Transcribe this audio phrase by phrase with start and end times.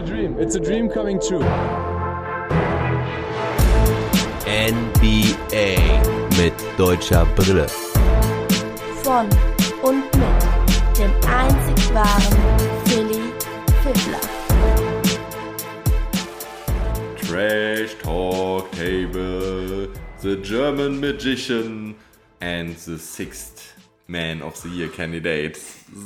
[0.00, 0.36] a dream.
[0.38, 1.44] It's a dream coming true.
[4.46, 5.76] NBA
[6.38, 7.66] mit deutscher Brille.
[9.02, 9.28] Von
[9.82, 12.38] und mit dem einzig wahren
[12.86, 13.32] Philly
[13.82, 14.20] Fiddler.
[17.16, 19.88] Trash Talk Table,
[20.22, 21.94] The German Magician
[22.40, 23.74] and the Sixth
[24.08, 25.58] Man of the Year Candidate.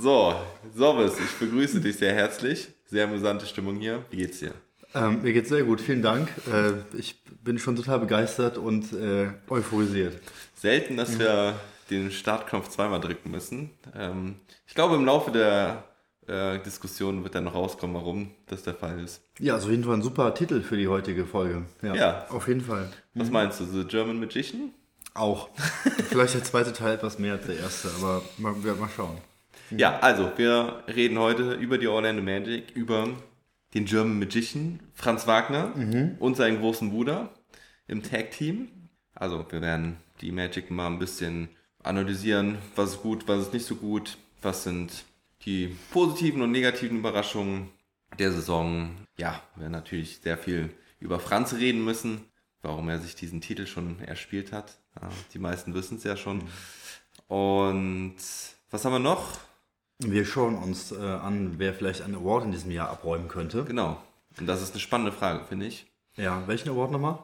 [0.03, 0.35] So,
[0.75, 2.74] Sorbes, ich begrüße dich sehr herzlich.
[2.87, 4.05] Sehr amüsante Stimmung hier.
[4.11, 4.53] Wie geht's dir?
[4.95, 6.29] Ähm, mir geht's sehr gut, vielen Dank.
[6.53, 10.21] Äh, ich bin schon total begeistert und äh, euphorisiert.
[10.55, 11.55] Selten, dass wir
[11.91, 13.71] den Startknopf zweimal drücken müssen.
[13.97, 15.85] Ähm, ich glaube, im Laufe der
[16.29, 19.21] äh, Diskussion wird dann noch rauskommen, warum das der Fall ist.
[19.41, 21.65] Ja, also auf jeden Fall ein super Titel für die heutige Folge.
[21.83, 22.27] Ja, Ja.
[22.31, 22.89] auf jeden Fall.
[23.15, 24.71] Was meinst du, The German Magician?
[25.15, 25.49] Auch.
[26.09, 29.19] Vielleicht der zweite Teil etwas mehr als der erste, aber mal, wir- mal schauen.
[29.77, 33.09] Ja, also, wir reden heute über die Orlando Magic, über
[33.75, 35.73] den German Magician, Franz Wagner
[36.21, 37.31] und seinen großen Bruder
[37.89, 38.69] im Tag-Team.
[39.15, 41.49] Also, wir werden die Magic mal ein bisschen
[41.83, 45.05] analysieren, was ist gut, was ist nicht so gut, was sind
[45.45, 47.71] die positiven und negativen Überraschungen
[48.19, 48.91] der Saison.
[49.19, 52.23] Ja, wir werden natürlich sehr viel über Franz reden müssen,
[52.63, 54.79] warum er sich diesen Titel schon erspielt hat.
[55.01, 56.43] Ja, die meisten wissen es ja schon.
[57.29, 58.17] Und
[58.71, 59.39] was haben wir noch?
[60.01, 63.65] Wir schauen uns äh, an, wer vielleicht einen Award in diesem Jahr abräumen könnte.
[63.65, 64.03] Genau.
[64.39, 65.87] Und das ist eine spannende Frage, finde ich.
[66.17, 67.19] Ja, welchen Award nochmal?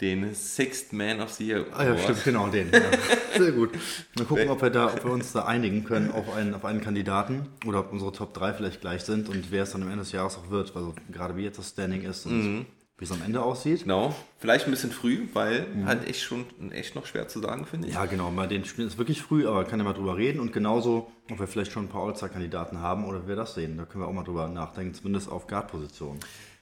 [0.00, 2.02] Den Sixth Man of the Year Ah ja, Award.
[2.04, 2.70] stimmt, genau, den.
[2.70, 2.80] Ja.
[3.36, 3.70] Sehr gut.
[4.16, 6.80] Mal gucken, ob wir, da, ob wir uns da einigen können auf einen, auf einen
[6.80, 10.02] Kandidaten oder ob unsere Top 3 vielleicht gleich sind und wer es dann am Ende
[10.04, 10.74] des Jahres auch wird.
[10.76, 12.66] Also gerade wie jetzt das Standing ist und
[12.98, 13.84] wie es am Ende aussieht.
[13.84, 14.14] Genau.
[14.38, 17.94] Vielleicht ein bisschen früh, weil halt echt schon echt noch schwer zu sagen, finde ich.
[17.94, 20.52] Ja, genau, mal den Spiel ist wirklich früh, aber kann ja mal drüber reden und
[20.52, 23.76] genauso, ob wir vielleicht schon ein paar All-Star-Kandidaten haben oder wir das sehen.
[23.78, 26.18] Da können wir auch mal drüber nachdenken, zumindest auf Guard-Position.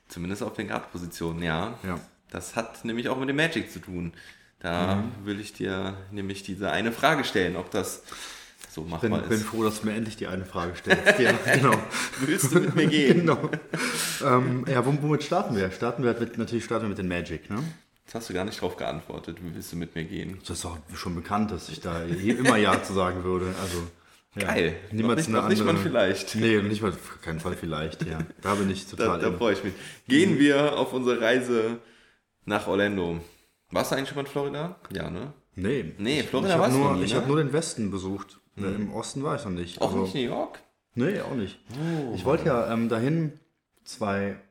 [0.09, 1.79] Zumindest auf den Guard-Positionen, ja.
[1.83, 1.99] Ja.
[2.31, 4.13] Das hat nämlich auch mit dem Magic zu tun.
[4.59, 8.03] Da will ich dir nämlich diese eine Frage stellen, ob das
[8.77, 9.45] so Bin, machbar bin ist.
[9.47, 11.19] froh, dass du mir endlich die eine Frage stellst.
[11.19, 11.75] ja, genau.
[12.21, 13.21] Willst du mit mir gehen?
[13.21, 13.39] genau.
[14.25, 15.71] ähm, ja, wom- womit starten wir?
[15.71, 17.63] Starten wir mit, natürlich starten wir mit den Magic, ne?
[18.05, 19.39] Jetzt hast du gar nicht drauf geantwortet.
[19.43, 20.39] Wie willst du mit mir gehen?
[20.41, 23.47] Das ist doch schon bekannt, dass ich da immer Ja zu sagen würde.
[23.61, 23.79] Also,
[24.37, 24.53] ja.
[24.53, 24.77] Geil.
[24.93, 26.35] Niemals Noch nicht- eine noch nicht mal andere- vielleicht.
[26.37, 28.19] Nee, nicht mal, auf keinen Fall vielleicht, ja.
[28.43, 29.73] Da bin ich Da, total da im- freue ich mich.
[30.07, 31.79] Gehen wir auf unsere Reise
[32.45, 33.21] nach Orlando.
[33.71, 34.77] Warst du eigentlich schon mal in Florida?
[34.93, 35.33] Ja, ne?
[35.57, 35.95] Nee.
[35.99, 37.19] Nee, ich, Florida ich warst habe du nur, noch nie, ich ne?
[37.19, 38.39] hab nur den Westen besucht.
[38.57, 39.81] Äh, Im Osten war ich noch nicht.
[39.81, 40.61] Auch Also- nicht New York?
[40.95, 41.59] Nee, auch nicht.
[42.15, 43.39] Ich wollte ja ähm, dahin
[43.85, 44.47] 2020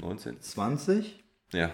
[0.00, 1.06] 19?
[1.52, 1.70] Ja.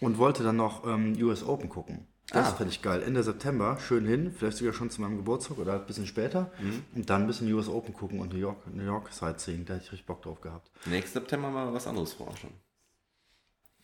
[0.00, 2.06] und wollte dann noch ähm, US Open gucken.
[2.32, 2.54] Das Ah.
[2.56, 3.02] fände ich geil.
[3.02, 6.50] Ende September, schön hin, vielleicht sogar schon zu meinem Geburtstag oder ein bisschen später.
[6.94, 9.64] Und dann ein bisschen US Open gucken und New York, New York Sightseeing.
[9.64, 10.70] Da hätte ich richtig Bock drauf gehabt.
[10.86, 12.50] Nächsten September mal was anderes vor schon.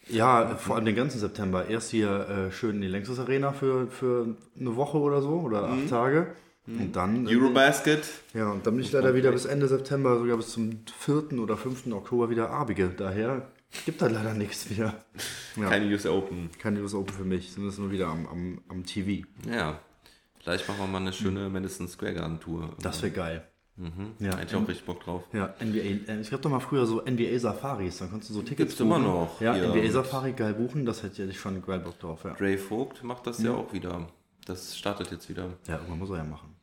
[0.09, 1.67] Ja, vor allem den ganzen September.
[1.67, 5.65] Erst hier äh, schön in die Längstes Arena für, für eine Woche oder so oder
[5.65, 6.37] acht Tage.
[6.67, 7.27] Und dann.
[7.29, 8.05] Eurobasket.
[8.35, 11.39] Ja, und dann bin ich leider wieder bis Ende September, sogar bis zum 4.
[11.39, 11.87] oder 5.
[11.93, 12.89] Oktober wieder arbige.
[12.97, 13.51] Daher
[13.85, 14.95] gibt da leider nichts mehr.
[15.57, 16.51] Ja, Keine US Open.
[16.59, 19.27] keine US Open für mich, zumindest nur wieder am, am, am TV.
[19.49, 19.79] Ja.
[20.43, 22.71] Vielleicht machen wir mal eine schöne Madison Square Garden Tour.
[22.81, 23.49] Das wäre geil.
[24.21, 25.25] Ja, Hätte ich auch richtig Bock drauf.
[25.35, 28.41] ja, NBA, äh, es gab doch mal früher so NBA Safaris, dann konntest du so
[28.41, 29.69] Tickets Gibt's immer noch, Ja, hier.
[29.69, 32.33] NBA Safari geil buchen, das hätte ich schon geil Bock drauf, ja.
[32.33, 34.09] Dre Vogt macht das ja auch wieder.
[34.47, 35.51] Das startet jetzt wieder.
[35.69, 36.56] Ja, irgendwann muss er ja machen.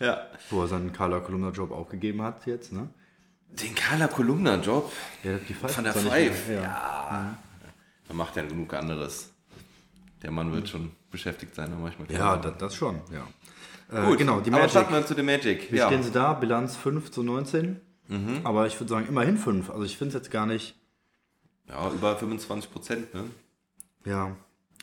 [0.00, 0.26] Ja.
[0.50, 2.88] Wo er seinen Carla Kolumna Job aufgegeben hat jetzt, ne?
[3.48, 4.92] Den Carla Kolumna Job.
[5.24, 6.48] Ja, die Five Von der Five.
[6.48, 7.36] mehr- Ja.
[8.06, 9.32] Da macht er genug anderes.
[10.22, 12.10] Der Mann wird schon beschäftigt sein, aber manchmal.
[12.10, 13.26] Ja, das, das schon, ja.
[13.90, 14.70] Äh, Gut, genau, die aber Magic.
[14.70, 15.72] starten wir zu dem Magic.
[15.72, 15.86] Wie Ja.
[15.86, 16.34] stehen sie da?
[16.34, 17.80] Bilanz 5 zu 19.
[18.08, 18.40] Mhm.
[18.44, 19.70] Aber ich würde sagen, immerhin 5.
[19.70, 20.74] Also ich finde es jetzt gar nicht.
[21.68, 23.24] ja, über 25 Prozent, ne?
[24.04, 24.34] Ja.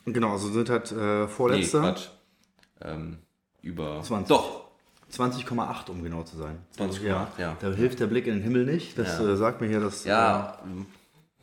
[0.04, 1.80] Genau, also sind halt äh, Nee, Vorletzter.
[1.80, 2.08] Quatsch.
[2.80, 3.18] Ähm,
[3.62, 4.00] über.
[4.02, 4.28] 20.
[4.28, 4.66] Doch.
[5.12, 6.58] 20,8 um genau zu sein.
[6.78, 7.56] 20,8, ja.
[7.60, 8.98] Da hilft der Blick in den Himmel nicht.
[8.98, 9.28] Das Ja.
[9.28, 10.04] äh, sagt mir hier, dass.
[10.04, 10.86] Ja, ähm,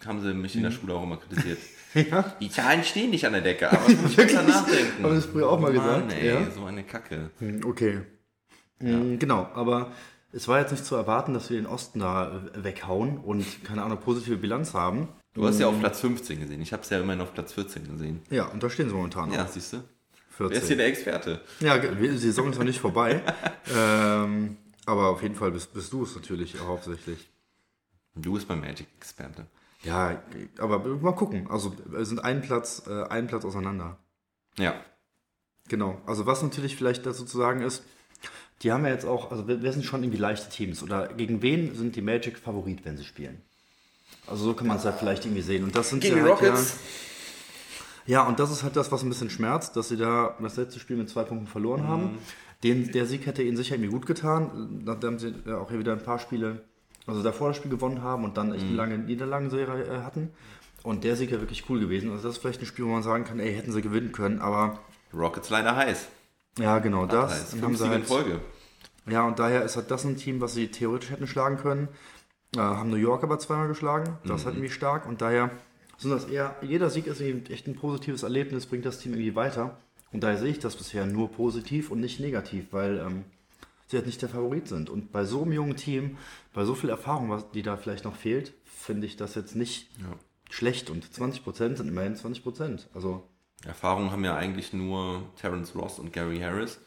[0.06, 1.60] haben sie mich in der Schule auch immer kritisiert.
[1.96, 2.26] Äh, ja.
[2.42, 5.04] Die Zahlen stehen nicht an der Decke, aber ich muss besser nachdenken.
[5.04, 6.14] Haben wir das früher auch mal Mann, gesagt?
[6.22, 6.52] ey, Ja.
[6.52, 7.30] so eine Kacke.
[7.40, 8.02] Hm, Okay.
[8.80, 9.92] Mm, Genau, aber
[10.34, 13.84] es war jetzt nicht zu erwarten, dass wir den Osten da äh, weghauen und keine
[13.84, 15.08] Ahnung, positive Bilanz haben.
[15.36, 16.62] Du hast ja auf Platz 15 gesehen.
[16.62, 18.22] Ich habe es ja immerhin auf Platz 14 gesehen.
[18.30, 19.32] Ja, und da stehen sie momentan.
[19.32, 19.78] Ja, siehst du?
[20.38, 20.52] 14.
[20.52, 21.42] Wer ist hier der Experte?
[21.60, 23.22] Ja, die Saison ist noch nicht vorbei.
[23.76, 27.30] ähm, aber auf jeden Fall bist, bist du es natürlich hauptsächlich.
[28.16, 29.46] Du bist mein Magic-Experte.
[29.84, 30.22] Ja,
[30.60, 31.48] aber mal gucken.
[31.50, 33.98] Also wir sind einen Platz, äh, einen Platz auseinander.
[34.58, 34.76] Ja.
[35.68, 36.02] Genau.
[36.06, 37.84] Also was natürlich vielleicht dazu zu sagen ist,
[38.64, 40.82] Die haben ja jetzt auch, also wer wer sind schon irgendwie leichte Teams?
[40.84, 43.42] Oder gegen wen sind die Magic Favorit, wenn sie spielen?
[44.26, 45.66] Also so kann man es ja vielleicht irgendwie sehen.
[45.66, 46.72] Und das sind Gegen die halt Rockets.
[46.72, 46.78] Ja,
[48.06, 50.80] ja, und das ist halt das, was ein bisschen schmerzt, dass sie da das letzte
[50.80, 52.18] Spiel mit zwei Punkten verloren haben.
[52.64, 56.04] Den, der Sieg hätte ihnen sicher irgendwie gut getan, nachdem sie auch hier wieder ein
[56.04, 56.64] paar Spiele,
[57.06, 60.32] also davor das Spiel gewonnen haben und dann echt eine lange Niederlagenserie äh, hatten.
[60.84, 62.12] Und der Sieg wäre wirklich cool gewesen.
[62.12, 64.40] Also das ist vielleicht ein Spiel, wo man sagen kann, ey, hätten sie gewinnen können,
[64.40, 64.80] aber
[65.14, 66.08] Rockets leider heiß.
[66.60, 67.32] ja, genau das.
[67.32, 67.52] heiß.
[67.52, 68.40] Dann Fünf haben sie in halt, Folge.
[69.10, 71.88] ja, und daher ist halt das ein Team, was sie theoretisch hätten schlagen können.
[72.56, 74.18] Äh, haben New York aber zweimal geschlagen.
[74.26, 75.06] Das ist halt irgendwie stark.
[75.08, 75.52] Und daher
[76.04, 79.36] sind das eher, jeder Sieg ist irgendwie echt ein positives Erlebnis, bringt das Team irgendwie
[79.36, 79.78] weiter.
[80.12, 83.24] Und daher sehe ich das bisher nur positiv und nicht negativ, weil ähm,
[83.88, 84.90] sie halt nicht der Favorit sind.
[84.90, 86.18] Und bei so einem jungen Team,
[86.54, 89.90] bei so viel Erfahrung, was, die da vielleicht noch fehlt, finde ich das jetzt nicht
[90.52, 90.90] schlecht.
[90.92, 92.82] Und 20% sind immerhin 20%.
[92.94, 93.24] Also
[93.66, 96.80] Erfahrung haben ja eigentlich nur Terence Ross und Gary Harris,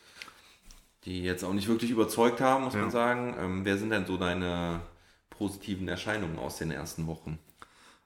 [1.05, 2.81] die jetzt auch nicht wirklich überzeugt haben, muss Ja.
[2.83, 3.35] man sagen.
[3.41, 4.81] Ähm, wer sind denn so deine
[5.31, 7.39] positiven Erscheinungen aus den ersten Wochen?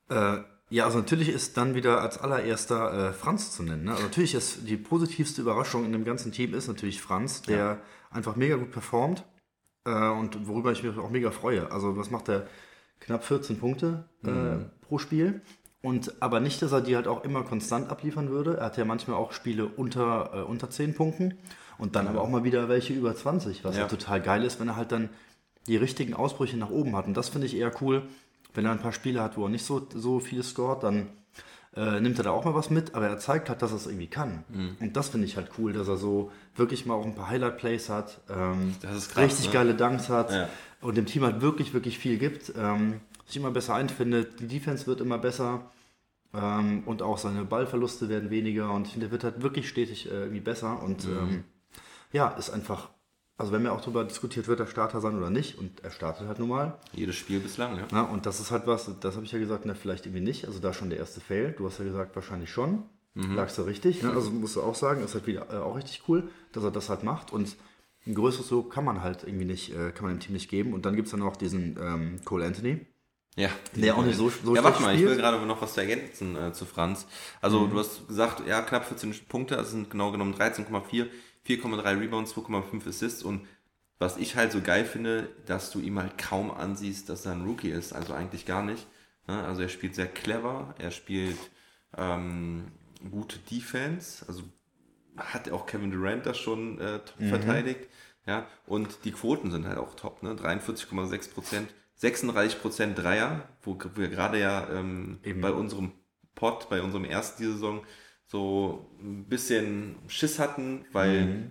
[0.09, 0.39] Äh,
[0.71, 3.85] ja, also natürlich ist dann wieder als allererster äh, Franz zu nennen.
[3.85, 3.91] Ne?
[3.93, 7.81] Also natürlich ist die positivste Überraschung in dem ganzen Team ist natürlich Franz, der
[8.11, 9.25] einfach mega gut performt
[9.85, 11.71] äh, und worüber ich mich auch mega freue.
[11.71, 12.47] Also was macht er?
[13.01, 15.41] Knapp 14 Punkte äh, pro Spiel.
[15.83, 18.59] Und aber nicht, dass er die halt auch immer konstant abliefern würde.
[18.59, 21.39] Er hat ja manchmal auch Spiele unter, äh, unter 10 Punkten
[21.79, 23.83] und dann aber auch mal wieder welche über 20, was Ja.
[23.83, 25.09] ja total geil ist, wenn er halt dann
[25.67, 27.07] die richtigen Ausbrüche nach oben hat.
[27.07, 28.03] Und das finde ich eher cool.
[28.55, 31.09] Wenn er ein paar Spiele hat, wo er nicht so, so viel scoret, dann
[31.77, 33.87] äh, nimmt er da auch mal was mit, aber er zeigt halt, dass er es
[33.87, 34.43] irgendwie kann.
[34.49, 34.77] Mhm.
[34.81, 37.89] Und das finde ich halt cool, dass er so wirklich mal auch ein paar Highlight-Plays
[37.89, 39.53] hat, ähm, Das ist krass, richtig ne?
[39.53, 40.49] geile Dunks hat Ja.
[40.81, 44.89] und dem Team halt wirklich, wirklich viel gibt, ähm, sich immer besser einfindet, die Defense
[44.89, 45.71] wird immer besser
[46.35, 50.07] ähm, und auch seine Ballverluste werden weniger und ich finde, der wird halt wirklich stetig
[50.11, 51.13] äh, irgendwie besser und Mhm.
[51.13, 51.45] ähm,
[52.13, 52.91] ja, ist einfach,
[53.41, 56.29] also wenn mir auch darüber diskutiert wird, der Starter sein oder nicht und er startet
[56.29, 57.87] halt nun mal, Jedes Spiel bislang, ja.
[57.91, 60.47] na, und das ist halt was, das habe ich ja gesagt, na, vielleicht irgendwie nicht.
[60.47, 61.55] Also da schon der erste Fail.
[61.59, 62.85] Du hast ja gesagt, wahrscheinlich schon.
[63.15, 64.03] Lagst du richtig.
[64.05, 64.11] Ne?
[64.13, 66.89] Also musst du auch sagen, ist halt wieder äh, auch richtig cool, dass er das
[66.89, 67.33] halt macht.
[67.33, 67.57] Und
[68.07, 70.73] ein größeres so kann man halt irgendwie nicht, äh, kann man dem Team nicht geben.
[70.73, 72.87] Und dann gibt es dann noch diesen ähm, Cole Anthony.
[73.37, 75.81] Ja, Der auch nicht so- so Ja, warte mal, ich will gerade noch was zu
[75.81, 77.07] ergänzen äh, zu Franz.
[77.41, 81.07] Also, du hast gesagt, ja, knapp 14 Punkte, also sind genau genommen 13,4,
[81.57, 83.47] 4,3 Rebounds, 2,5 Assists und
[83.99, 87.45] was ich halt so geil finde, dass du ihm halt kaum ansiehst, dass er ein
[87.45, 88.87] Rookie ist, also eigentlich gar nicht.
[89.29, 89.45] Ne?
[89.45, 91.39] Also er spielt sehr clever, er spielt
[91.97, 92.73] ähm,
[93.11, 94.43] gute Defense, also
[95.17, 97.89] hat auch Kevin Durant das schon äh, top verteidigt.
[98.27, 100.35] Ja, und die Quoten sind halt auch top, ne?
[100.35, 105.41] 43,6 Prozent, 36 Prozent Dreier, wo wir gerade ja ähm, Eben.
[105.41, 105.93] bei unserem
[106.35, 107.83] Pod, bei unserem ersten dieser Saison
[108.31, 111.51] so ein bisschen Schiss hatten, weil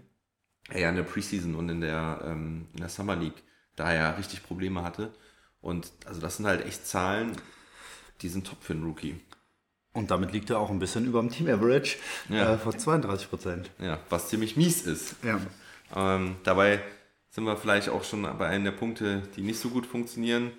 [0.69, 3.43] er ja in der Preseason und in der, ähm, in der Summer League
[3.75, 5.11] da ja richtig Probleme hatte.
[5.61, 7.33] Und also das sind halt echt Zahlen,
[8.21, 9.19] die sind top für einen Rookie.
[9.91, 11.97] Und damit liegt er auch ein bisschen über dem Team Average
[12.29, 12.53] Ja.
[12.53, 13.71] äh, von 32 Prozent.
[13.79, 15.15] Ja, was ziemlich mies ist.
[15.23, 15.39] Ja.
[15.95, 16.79] Ähm, dabei
[17.29, 20.51] sind wir vielleicht auch schon bei einem der Punkte, die nicht so gut funktionieren.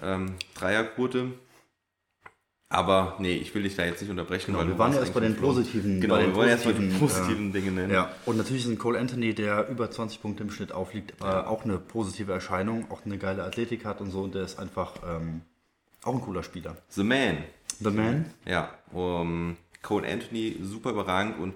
[0.00, 1.32] Ähm, Dreierquote.
[2.70, 4.46] Aber nee, ich will dich da jetzt nicht unterbrechen.
[4.48, 6.64] Genau, weil wir waren warst erst bei den positiven- Genau, bei den wir wollen erst
[6.64, 7.92] bei den positiven, positiven Dingen nennen.
[7.92, 11.24] Ja, und natürlich ist ein Cole Anthony, der über 20 Punkte im Schnitt aufliegt, äh,
[11.24, 14.20] auch eine positive Erscheinung, auch eine geile Athletik hat und so.
[14.22, 15.40] Und der ist einfach ähm,
[16.04, 16.76] auch ein cooler Spieler.
[16.90, 17.38] The Man.
[17.80, 18.26] The Man.
[18.44, 21.54] Ja, um, Cole Anthony super überragend und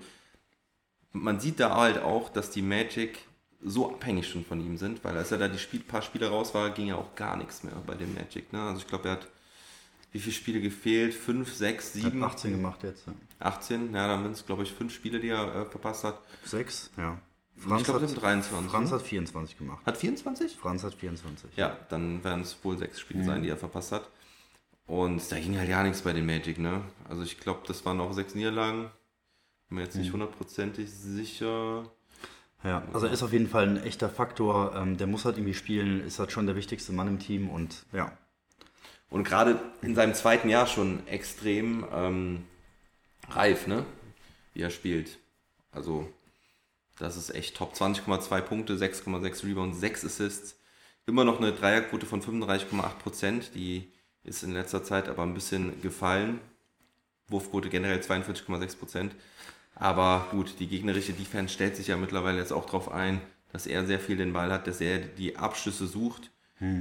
[1.13, 3.19] man sieht da halt auch, dass die Magic
[3.63, 6.55] so abhängig schon von ihm sind, weil als er da die Spiel, paar Spiele raus
[6.55, 8.51] war, ging ja auch gar nichts mehr bei dem Magic.
[8.53, 8.63] Ne?
[8.63, 9.29] Also ich glaube, er hat
[10.13, 11.15] wie viele Spiele gefehlt?
[11.15, 13.07] Fünf, sechs, Hat sieben, 18 gemacht jetzt.
[13.07, 13.13] Ja.
[13.41, 13.93] 18?
[13.95, 16.21] Ja, dann sind es, glaube ich, fünf Spiele, die er äh, verpasst hat.
[16.45, 17.19] Sechs, ja.
[17.57, 18.71] ich Franz, glaube, hat, das sind 23.
[18.71, 19.85] Franz hat 24 gemacht.
[19.87, 20.57] hat 24?
[20.57, 21.51] Franz hat 24.
[21.57, 23.27] Ja, dann werden es wohl sechs Spiele Mhm.
[23.27, 24.09] sein, die er verpasst hat.
[24.87, 26.83] Und da ging halt gar nichts bei den Magic, ne?
[27.09, 28.91] Also ich glaube, das waren auch sechs Niederlagen.
[29.69, 30.03] Bin mir jetzt Mhm.
[30.03, 31.85] nicht hundertprozentig sicher.
[32.65, 34.75] Ja, also er ist auf jeden Fall ein echter Faktor.
[34.77, 37.87] Ähm, der muss halt irgendwie spielen, ist halt schon der wichtigste Mann im Team und
[37.93, 38.13] ja.
[39.13, 42.45] Und gerade in seinem zweiten Jahr schon extrem ähm,
[43.29, 43.85] reif, ne?
[44.55, 45.19] Wie er spielt.
[45.71, 46.09] Also,
[46.99, 47.75] das ist echt top.
[47.75, 50.57] 20,2 Punkte, 6,6 Rebounds, 6 Assists.
[51.05, 53.51] Immer noch eine Dreierquote von 35,8 Prozent.
[53.55, 53.93] Die
[54.25, 56.41] ist in letzter Zeit aber ein bisschen gefallen.
[57.29, 59.15] Wurfquote generell 42,6 Prozent.
[59.75, 63.21] Aber gut, die gegnerische Defense stellt sich ja mittlerweile jetzt auch darauf ein,
[63.53, 66.32] dass er sehr viel den Ball hat, dass er die Abschlüsse sucht.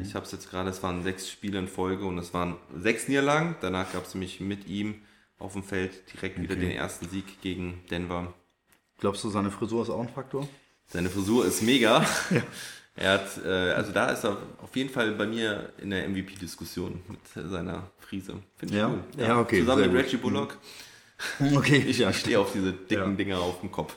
[0.03, 3.07] Ich habe es jetzt gerade, es waren sechs Spiele in Folge und es waren sechs
[3.07, 3.55] Niederlagen.
[3.61, 4.95] Danach gab es nämlich mit ihm
[5.39, 8.31] auf dem Feld direkt wieder den ersten Sieg gegen Denver.
[8.99, 10.47] Glaubst du, seine Frisur ist auch ein Faktor?
[10.87, 12.05] Seine Frisur ist mega.
[12.95, 17.01] Er hat, äh, also da ist er auf jeden Fall bei mir in der MVP-Diskussion
[17.07, 18.35] mit seiner Frise.
[18.57, 18.87] Finde ich Ja?
[18.89, 18.99] cool.
[19.17, 20.03] Ja, okay, Zusammen mit.
[20.05, 20.57] Reggie Bullock.
[21.55, 23.15] Okay, Ich ja, stehe auf diese dicken Ja.
[23.15, 23.95] Dinger auf dem Kopf.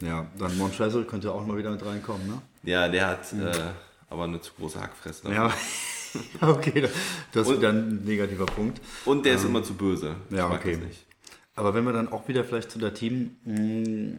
[0.00, 2.40] ja, dann Montrezl könnte auch mal wieder mit reinkommen, ne?
[2.62, 3.52] ja, der hat äh,
[4.14, 5.30] aber eine zu große Hackfresse.
[5.32, 5.52] Ja,
[6.40, 6.88] okay,
[7.32, 8.80] das ist wieder ein negativer Punkt.
[9.04, 10.16] Und der ist immer zu böse.
[10.30, 10.78] Ich Ja, okay.
[11.56, 14.18] Aber wenn wir dann auch wieder vielleicht zu der Team mh,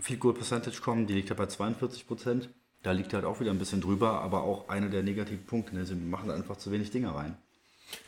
[0.00, 2.50] Field Goal Percentage kommen, die liegt ja bei 42 Prozent.
[2.82, 5.74] Da liegt halt auch wieder ein bisschen drüber, aber auch einer der negativen Punkte.
[5.74, 5.86] Ne?
[5.86, 7.36] Sie machen einfach zu wenig Dinge rein.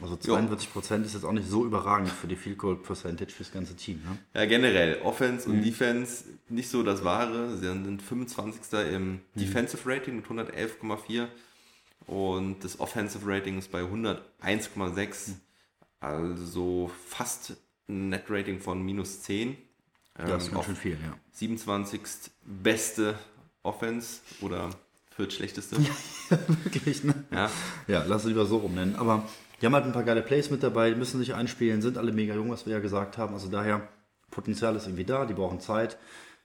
[0.02, 3.52] Also 42 Prozent ist jetzt auch nicht so überragend für die Field Goal Percentage fürs
[3.52, 4.02] ganze Team.
[4.05, 4.19] Ne?
[4.35, 5.57] Ja, generell, Offense Mhm.
[5.57, 7.57] und Defense nicht so das Wahre.
[7.57, 8.73] Sie sind 25.
[8.95, 9.21] im Mhm.
[9.35, 11.28] Defensive Rating mit 111,4
[12.07, 15.28] und das Offensive Rating ist bei 101,6.
[15.28, 15.35] Mhm.
[16.00, 17.57] Also fast
[17.88, 19.57] ein Net Rating von minus 10.
[20.14, 21.16] Das ist Ähm, ganz auf schön viel, ja.
[21.33, 22.00] 27.
[22.45, 23.19] beste
[23.62, 24.71] Offense oder
[25.16, 25.76] viertschlechteste.
[26.64, 27.14] Wirklich, ne?
[27.31, 27.50] ja.
[27.88, 28.97] Ja, lass es lieber so rum nennen.
[28.97, 29.26] Aber
[29.61, 32.35] die haben halt ein paar geile Plays mit dabei, müssen sich einspielen, sind alle mega
[32.35, 33.35] jung, was wir ja gesagt haben.
[33.35, 33.89] Also daher,
[34.31, 35.99] Potenzial ist irgendwie da, die brauchen Zeit.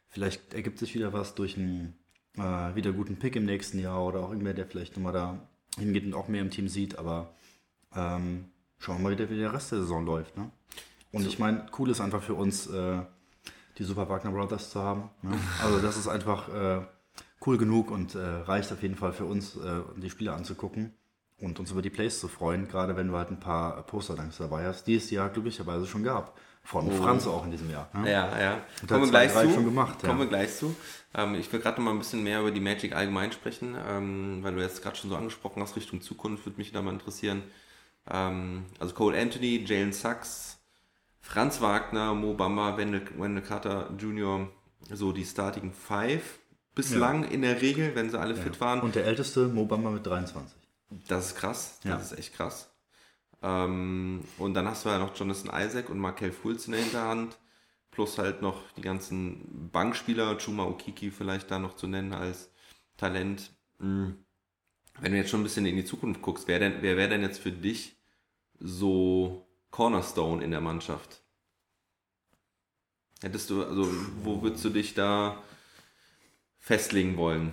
[0.08, 1.98] Vielleicht ergibt sich wieder was durch einen
[2.38, 5.40] äh, wieder guten Pick im nächsten Jahr oder auch irgendwer, der vielleicht nochmal da
[5.78, 6.98] hingeht und auch mehr im Team sieht.
[6.98, 7.34] Aber
[7.96, 8.46] ähm,
[8.78, 10.38] schauen wir mal wieder, wie der Rest der Saison läuft.
[10.38, 10.50] Ne?
[11.12, 13.02] Und ich meine, cool ist einfach für uns, äh,
[13.78, 15.10] die Super Wagner Brothers zu haben.
[15.22, 15.38] Ne?
[15.62, 16.86] Also das ist einfach äh,
[17.46, 20.94] cool genug und äh, reicht auf jeden Fall für uns, äh, die Spiele anzugucken
[21.42, 24.66] und uns über die Plays zu freuen, gerade wenn du halt ein paar Poster-Dunks dabei
[24.66, 26.38] hast, die es ja glücklicherweise schon gab.
[26.64, 27.90] Von Franz auch in diesem Jahr.
[27.94, 28.12] Ne?
[28.12, 28.62] Ja, ja.
[28.82, 29.52] Und Kommen wir gleich zu.
[29.52, 30.10] schon gemacht, ja.
[30.10, 30.76] Kommen wir gleich zu.
[31.16, 34.40] Ähm, ich will gerade noch mal ein bisschen mehr über die Magic allgemein sprechen, ähm,
[34.42, 37.42] weil du jetzt gerade schon so angesprochen hast, Richtung Zukunft würde mich da mal interessieren.
[38.10, 40.60] Ähm, also Cole Anthony, Jalen Sachs,
[41.20, 44.48] Franz Wagner, Mo Bamba, Wendell, Wendell Carter Jr.,
[44.92, 46.40] so die Starting Five
[46.76, 48.82] bislang in der Regel, wenn sie alle fit waren.
[48.82, 50.61] Und der älteste, Mo Bamba mit 23.
[51.08, 51.98] Das ist krass, das Ja.
[51.98, 52.70] ist echt krass.
[53.42, 57.38] Ähm, und dann hast du ja noch Jonathan Isaac und Markel Fultz in der Hinterhand,
[57.92, 62.50] plus halt noch die ganzen Bankspieler, Chuma Okiki vielleicht da noch zu nennen als
[62.98, 63.52] Talent.
[63.80, 64.18] Hm.
[65.00, 67.22] Wenn du jetzt schon ein bisschen in die Zukunft guckst, wer denn, wer wäre denn
[67.22, 67.96] jetzt für dich
[68.60, 71.24] so Cornerstone in der Mannschaft?
[73.22, 73.88] Hättest du, also
[74.24, 75.42] wo würdest du dich da
[76.60, 77.52] festlegen wollen?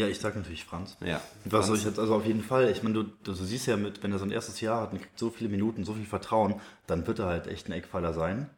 [0.00, 0.96] Ja, ich sag natürlich Franz.
[1.00, 1.20] Ja.
[1.44, 1.80] Was soll Franz.
[1.80, 4.18] ich jetzt, also auf jeden Fall, ich meine, du, du siehst ja mit, wenn er
[4.18, 7.26] sein erstes Jahr hat und kriegt so viele Minuten, so viel Vertrauen, dann wird er
[7.26, 8.48] halt echt ein Eckpfeiler sein.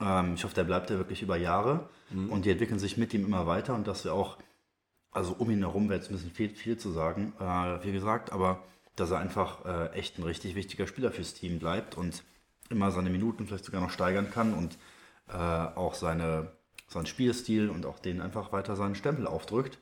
[0.00, 1.88] Ähm, ich hoffe, der bleibt ja wirklich über Jahre
[2.28, 4.36] und die entwickeln sich mit ihm immer weiter und dass wir auch,
[5.12, 8.32] also um ihn herum wäre jetzt ein bisschen viel, viel zu sagen, äh, wie gesagt,
[8.32, 8.64] aber
[8.96, 12.24] dass er einfach äh, echt ein richtig wichtiger Spieler fürs Team bleibt und
[12.68, 14.76] immer seine Minuten vielleicht sogar noch steigern kann und
[15.28, 16.50] äh, auch seine,
[16.88, 19.78] seinen Spielstil und auch denen einfach weiter seinen Stempel aufdrückt.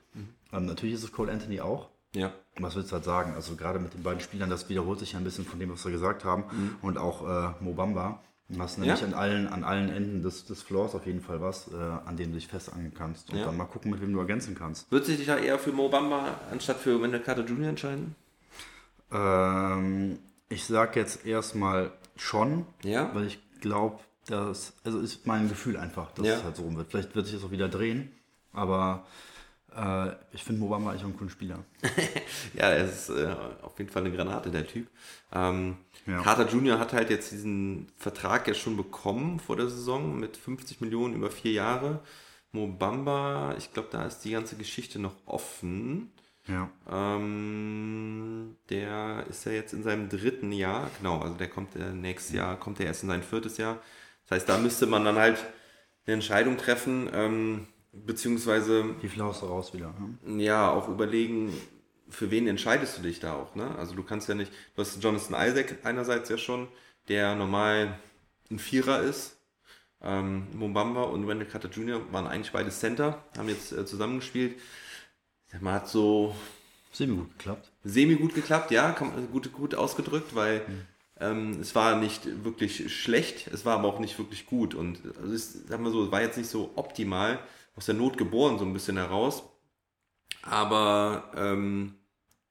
[0.52, 1.88] Ähm, natürlich ist es Cole Anthony auch.
[2.14, 2.32] Ja.
[2.58, 3.34] Was willst du halt sagen?
[3.34, 5.84] Also gerade mit den beiden Spielern, das wiederholt sich ja ein bisschen von dem, was
[5.84, 6.44] wir gesagt haben.
[6.82, 8.20] Und auch äh, Mobamba.
[8.48, 9.06] Du hast nämlich Ja.
[9.06, 12.30] an, allen, an allen Enden des, des Floors auf jeden Fall was, äh, an dem
[12.30, 13.30] du dich festangeln kannst.
[13.30, 13.44] Und Ja.
[13.44, 14.90] dann mal gucken, mit wem du ergänzen kannst.
[14.90, 17.68] Würdest du dich da eher für Mo Bamba anstatt für Wendell Carter Jr.
[17.68, 18.14] entscheiden?
[19.12, 23.10] Ähm, ich sag jetzt erstmal schon, Ja?
[23.14, 26.34] weil ich glaube, dass, also ist mein Gefühl einfach, dass Ja.
[26.36, 26.90] es halt so rum wird.
[26.90, 28.10] Vielleicht wird sich das auch wieder drehen,
[28.52, 29.06] aber
[29.76, 31.64] äh, ich finde Mobamba eigentlich auch einen coolen Spieler.
[32.54, 34.88] Ja, er ist äh, auf jeden Fall eine Granate, der Typ.
[35.32, 36.22] Ähm, Ja.
[36.22, 36.78] Carter Jr.
[36.78, 41.30] hat halt jetzt diesen Vertrag ja schon bekommen vor der Saison mit 50 Millionen über
[41.30, 42.00] vier Jahre.
[42.52, 46.10] Mo Bamba, ich glaube, da ist die ganze Geschichte noch offen.
[46.46, 46.70] Ja.
[46.90, 52.34] Ähm, der ist ja jetzt in seinem dritten Jahr, genau, also der kommt äh, nächstes
[52.34, 53.78] Jahr, kommt er erst in sein viertes Jahr.
[54.26, 55.38] Das heißt, da müsste man dann halt
[56.06, 59.95] eine Entscheidung treffen, ähm, beziehungsweise Wie viel haust du raus wieder?
[60.25, 60.42] Ne?
[60.42, 61.52] ja, auch überlegen,
[62.09, 63.75] für wen entscheidest du dich da auch, ne?
[63.76, 66.68] Also du kannst ja nicht, du hast Jonathan Isaac einerseits ja schon,
[67.09, 67.99] der normal
[68.50, 69.37] ein Vierer ist.
[70.00, 72.00] Ähm, Mumbamba und Wendell Carter Jr.
[72.12, 74.59] waren eigentlich beide Center, haben jetzt äh, zusammengespielt.
[75.61, 76.35] Man hat so
[76.92, 77.71] Semi gut geklappt.
[77.85, 80.62] semi gut geklappt, ja, kann, gut, gut ausgedrückt, weil
[81.21, 85.35] ähm, es war nicht wirklich schlecht, es war aber auch nicht wirklich gut und also
[85.35, 87.38] es, sag mal so, es war jetzt nicht so optimal,
[87.78, 89.44] aus der Not geboren so ein bisschen heraus,
[90.42, 91.94] aber ähm,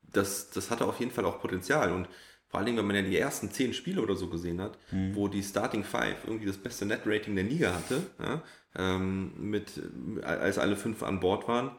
[0.01, 2.07] das, das hatte auf jeden Fall auch Potenzial und
[2.48, 4.77] vor allen Dingen, wenn man ja die ersten zehn Spiele oder so gesehen hat,
[5.13, 8.41] wo die Starting Five irgendwie das beste Net-Rating der Liga hatte, ja,
[8.77, 9.81] ähm, mit,
[10.24, 11.72] als alle fünf an Bord waren,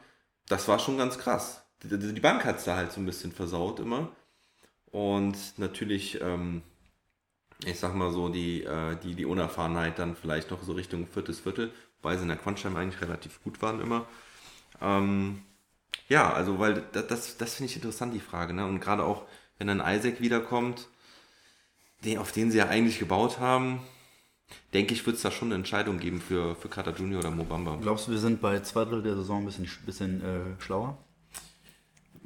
[0.47, 1.65] das war schon ganz krass.
[1.83, 4.15] Die, die die Bank hat es da halt so ein bisschen versaut immer.
[4.91, 6.61] Und natürlich, ähm,
[7.65, 11.41] ich sag mal so, die, äh, die, die Unerfahrenheit dann vielleicht noch so Richtung viertes
[11.41, 14.07] Viertel, weil sie in der Crunch-Time eigentlich relativ gut waren immer.
[14.81, 15.43] Ähm,
[16.09, 18.55] ja, also, weil das, das, das finde ich interessant, die Frage.
[18.55, 18.67] Ne?
[18.67, 19.25] Und gerade auch,
[19.59, 20.89] wenn dann Isaac wiederkommt,
[22.05, 23.81] den, auf den sie ja eigentlich gebaut haben,
[24.73, 27.77] denke ich, wird es da schon eine Entscheidung geben für, für Carter Junior oder Mobamba.
[27.81, 30.97] Glaubst du, wir sind bei zwei Drittel der Saison ein bisschen, bisschen äh, schlauer?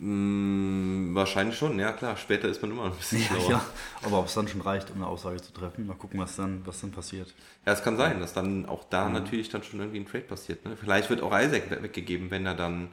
[0.05, 2.17] Mm, wahrscheinlich schon, ja klar.
[2.17, 3.51] Später ist man immer ein bisschen schlauer.
[3.51, 3.65] Ja,
[4.03, 6.67] aber ob es dann schon reicht, um eine Aussage zu treffen, mal gucken, was dann,
[6.67, 7.33] was dann passiert.
[7.65, 9.15] Ja, es kann sein, dass dann auch da mhm.
[9.15, 10.65] natürlich dann schon irgendwie ein Trade passiert.
[10.65, 10.77] Ne?
[10.77, 12.91] Vielleicht wird auch Isaac weggegeben, wenn er dann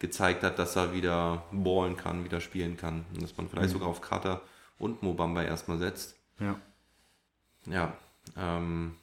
[0.00, 3.04] gezeigt hat, dass er wieder ballen kann, wieder spielen kann.
[3.14, 3.74] Und dass man vielleicht mhm.
[3.74, 4.40] sogar auf Carter
[4.76, 6.16] und Mobamba erstmal setzt.
[6.40, 6.56] Ja.
[7.66, 7.96] Ja.
[8.36, 8.96] Ähm,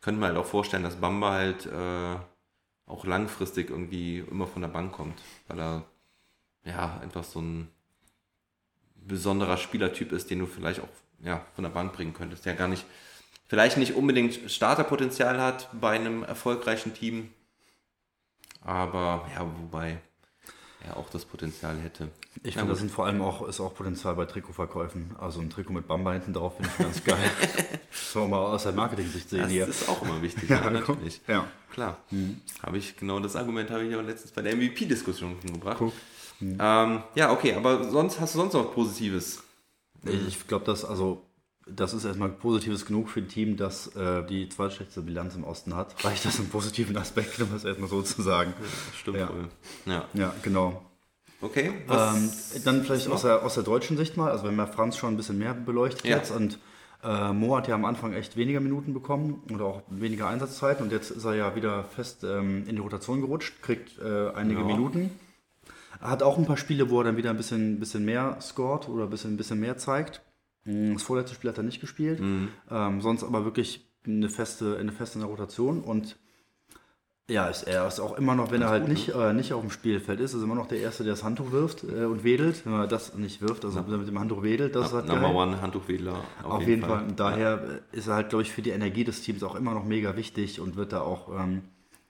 [0.00, 2.16] könnte man halt auch vorstellen, dass Bamba halt äh,
[2.86, 5.84] auch langfristig irgendwie immer von der Bank kommt, weil er
[6.64, 7.68] ja einfach so ein
[8.94, 10.88] besonderer Spielertyp ist, den du vielleicht auch
[11.22, 12.84] ja, von der Bank bringen könntest, der gar nicht,
[13.46, 17.30] vielleicht nicht unbedingt Starterpotenzial hat bei einem erfolgreichen Team,
[18.60, 19.98] aber ja, wobei
[20.84, 22.08] er auch das Potenzial hätte.
[22.42, 25.14] Ich finde, da sind vor allem auch, ist auch Potenzial bei Trikotverkäufen.
[25.18, 27.30] Also ein Trikot mit Bamba hinten drauf finde ich ganz geil.
[27.90, 29.66] das wir mal aus der Marketing-Sicht sehen das hier.
[29.66, 31.20] Das ist auch immer wichtig, ja, ja natürlich.
[31.28, 31.46] Ja.
[31.72, 31.98] Klar.
[32.10, 32.40] Mhm.
[32.62, 35.80] Habe ich, genau das Argument habe ich aber letztens bei der MVP-Diskussion gebracht.
[35.80, 35.92] Cool.
[36.42, 36.58] Mhm.
[36.60, 39.42] Ähm, ja, okay, aber sonst hast du sonst noch Positives?
[40.04, 41.22] Ich glaube, dass, also
[41.66, 45.76] das ist erstmal Positives genug für ein Team, das äh, die zweitschlechteste Bilanz im Osten
[45.76, 46.04] hat.
[46.04, 48.52] Reicht das einen positiven Aspekt, um das erstmal so zu sagen.
[48.96, 49.28] Stimmt ja.
[49.28, 49.48] wohl.
[49.86, 50.04] Ja.
[50.14, 50.82] ja, genau.
[51.40, 51.72] Okay.
[51.88, 52.30] Ähm,
[52.64, 55.16] dann vielleicht aus der, aus der deutschen Sicht mal, also wenn wir Franz schon ein
[55.16, 56.16] bisschen mehr beleuchtet ja.
[56.16, 56.58] jetzt und
[57.02, 60.92] äh, Mo hat ja am Anfang echt weniger Minuten bekommen und auch weniger Einsatzzeit und
[60.92, 64.66] jetzt ist er ja wieder fest ähm, in die Rotation gerutscht, kriegt äh, einige ja.
[64.66, 65.10] Minuten.
[66.02, 69.04] Hat auch ein paar Spiele, wo er dann wieder ein bisschen, bisschen mehr scored oder
[69.04, 70.20] ein bisschen, ein bisschen mehr zeigt.
[70.64, 72.20] Hm, das vorletzte Spiel hat er nicht gespielt.
[72.20, 72.48] Mhm.
[72.70, 76.16] Ähm, sonst aber wirklich eine feste, eine feste Rotation und
[77.30, 79.30] ja, ist, er ist auch immer noch, wenn Ganz er halt gut, nicht, ne?
[79.30, 81.84] äh, nicht auf dem Spielfeld ist, ist immer noch der Erste, der das Handtuch wirft
[81.84, 82.66] äh, und wedelt.
[82.66, 83.96] Wenn er das nicht wirft, also ja.
[83.96, 86.16] mit dem Handtuch wedelt, das ist halt Number one Handtuchwedler.
[86.42, 86.98] Auf, auf jeden, jeden Fall.
[86.98, 87.08] Fall.
[87.08, 87.98] Und daher ja.
[87.98, 90.60] ist er halt, glaube ich, für die Energie des Teams auch immer noch mega wichtig
[90.60, 91.62] und wird da auch ähm,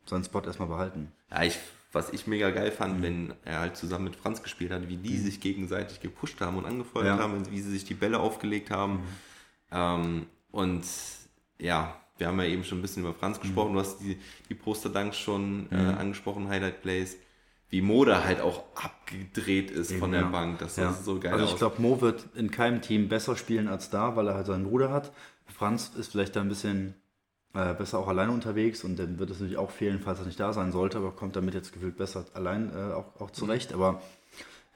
[0.07, 1.13] seinen Spot erstmal behalten.
[1.31, 1.59] Ja, ich
[1.93, 3.03] was ich mega geil fand, mhm.
[3.03, 5.25] wenn er halt zusammen mit Franz gespielt hat, wie die mhm.
[5.25, 7.19] sich gegenseitig gepusht haben und angefeuert ja.
[7.19, 8.95] haben, wie sie sich die Bälle aufgelegt haben.
[8.95, 9.01] Mhm.
[9.71, 10.85] Ähm, und
[11.59, 13.75] ja, wir haben ja eben schon ein bisschen über Franz gesprochen, mhm.
[13.75, 15.99] du hast die, die Poster-Dunks schon äh, mhm.
[15.99, 17.19] angesprochen, Highlight-Plays.
[17.69, 20.29] Wie Mo da halt auch abgedreht ist Eben, von der ja.
[20.29, 20.59] Bank.
[20.59, 20.93] Das ja.
[20.93, 24.29] so geil Also ich glaube, Mo wird in keinem Team besser spielen als da, weil
[24.29, 25.11] er halt seinen Bruder hat.
[25.47, 26.95] Franz ist vielleicht da ein bisschen
[27.55, 30.41] äh, besser auch alleine unterwegs und dann wird es natürlich auch fehlen, falls er nicht
[30.41, 33.73] da sein sollte, aber kommt damit jetzt gefühlt besser allein äh, auch, auch zurecht.
[33.73, 34.01] Aber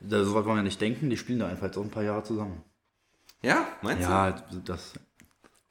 [0.00, 2.02] da, so weit wollen wir nicht denken, die spielen da einfach jetzt auch ein paar
[2.02, 2.62] Jahre zusammen.
[3.42, 4.54] Ja, meinst ja, du?
[4.56, 4.94] Ja, das.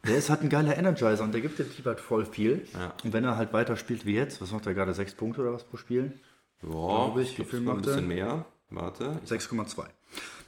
[0.08, 2.68] Der ist halt ein geiler Energizer und der gibt dem Team halt voll viel.
[2.74, 2.94] Ja.
[3.04, 4.94] Und wenn er halt weiter spielt wie jetzt, was macht er gerade?
[4.94, 6.20] Sechs Punkte oder was pro Spiel?
[6.62, 8.46] Ja, ich, wie viel macht ein bisschen mehr.
[8.70, 9.20] Warte.
[9.28, 9.78] 6,2.
[9.80, 9.90] Ja.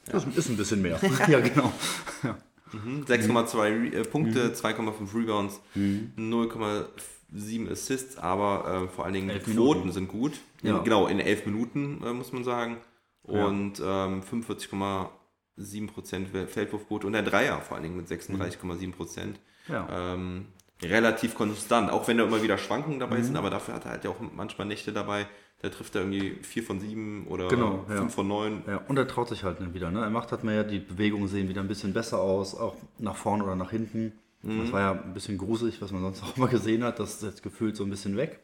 [0.06, 0.98] Das ist ein bisschen mehr.
[1.28, 1.72] ja, genau.
[2.24, 2.36] Ja.
[2.72, 3.04] Mhm.
[3.04, 4.52] 6,2 äh, Punkte, mhm.
[4.52, 6.12] 2,5 Rebounds, mhm.
[6.16, 10.32] 0,7 Assists, aber äh, vor allen Dingen die Quoten sind gut.
[10.62, 10.78] Ja.
[10.78, 12.78] Genau, in 11 Minuten äh, muss man sagen.
[13.22, 19.34] Und ähm, 45,7% Feldwurfquote und der Dreier vor allen Dingen mit 36,7%.
[19.68, 20.14] Ja.
[20.14, 20.46] Ähm,
[20.82, 23.24] relativ konstant, auch wenn da immer wieder Schwankungen dabei mhm.
[23.24, 25.26] sind, aber dafür hat er halt ja auch manchmal Nächte dabei,
[25.60, 28.08] da trifft er irgendwie 4 von 7 oder genau, 5 ja.
[28.08, 28.62] von 9.
[28.66, 29.90] Ja, und er traut sich halt wieder.
[29.90, 30.00] Ne?
[30.00, 33.42] Er macht halt mehr, die Bewegungen sehen wieder ein bisschen besser aus, auch nach vorne
[33.42, 34.12] oder nach hinten.
[34.42, 34.60] Mhm.
[34.60, 37.00] Das war ja ein bisschen gruselig, was man sonst auch mal gesehen hat.
[37.00, 38.38] Das ist jetzt gefühlt so ein bisschen weg.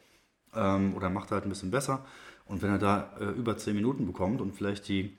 [0.53, 2.05] Ähm, oder macht er halt ein bisschen besser.
[2.45, 5.17] Und wenn er da äh, über 10 Minuten bekommt und vielleicht die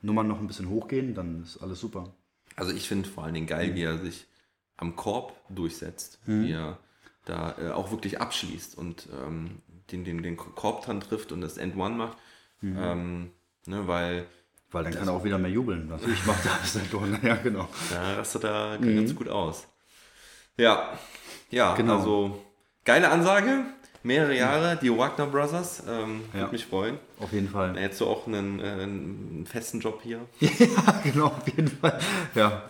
[0.00, 2.12] Nummern noch ein bisschen hochgehen, dann ist alles super.
[2.54, 3.74] Also ich finde vor allen Dingen geil, mhm.
[3.74, 4.26] wie er sich
[4.76, 6.44] am Korb durchsetzt, mhm.
[6.44, 6.78] wie er
[7.24, 9.60] da äh, auch wirklich abschließt und ähm,
[9.92, 12.16] den, den, den Korb dran trifft und das End One macht.
[12.60, 12.78] Mhm.
[12.78, 13.30] Ähm,
[13.66, 14.26] ne, weil.
[14.70, 15.88] Weil dann kann er auch wieder mehr jubeln.
[15.90, 17.20] Natürlich macht er das End One.
[17.22, 17.68] Ja, genau.
[17.90, 18.96] Da rastet er mhm.
[18.96, 19.68] ganz gut aus.
[20.56, 20.98] Ja,
[21.50, 21.98] ja, genau.
[21.98, 22.44] also
[22.84, 23.64] geile Ansage
[24.02, 25.82] mehrere Jahre, die Wagner Brothers.
[25.88, 26.40] Ähm, ja.
[26.40, 26.98] Würde mich freuen.
[27.18, 27.68] Auf jeden Fall.
[27.68, 30.20] Dann hättest du auch einen, äh, einen festen Job hier.
[30.40, 31.98] ja, genau, auf jeden Fall.
[32.34, 32.62] Ja.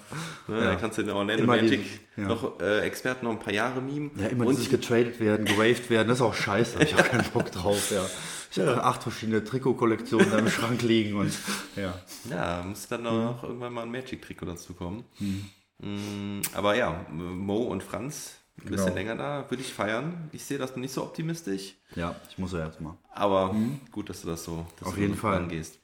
[0.49, 0.65] Ne, ja.
[0.65, 2.29] Dann kannst du in Orlando immer Magic ja.
[2.29, 4.11] noch äh, Experten noch ein paar Jahre mimen.
[4.17, 6.83] Ja, immer und sich getradet werden, geraved werden, das ist auch scheiße.
[6.83, 8.05] Ich habe keinen Bock drauf, ja.
[8.51, 11.33] Ich habe acht verschiedene Trikotkollektionen da im Schrank liegen und
[11.75, 11.95] ja.
[12.29, 13.49] Ja, muss dann noch mhm.
[13.49, 15.05] irgendwann mal ein Magic-Trikot dazu kommen.
[15.19, 15.47] Mhm.
[15.79, 18.77] Mm, aber ja, Mo und Franz ein genau.
[18.77, 20.29] bisschen länger da, würde ich feiern.
[20.33, 21.75] Ich sehe das noch nicht so optimistisch.
[21.95, 22.97] Ja, ich muss ja jetzt mal.
[23.11, 23.81] Aber mhm.
[23.91, 25.79] gut, dass du das so dass auf jeden Fall angehst.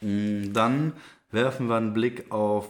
[0.00, 0.92] Mhm, dann
[1.30, 2.68] werfen wir einen Blick auf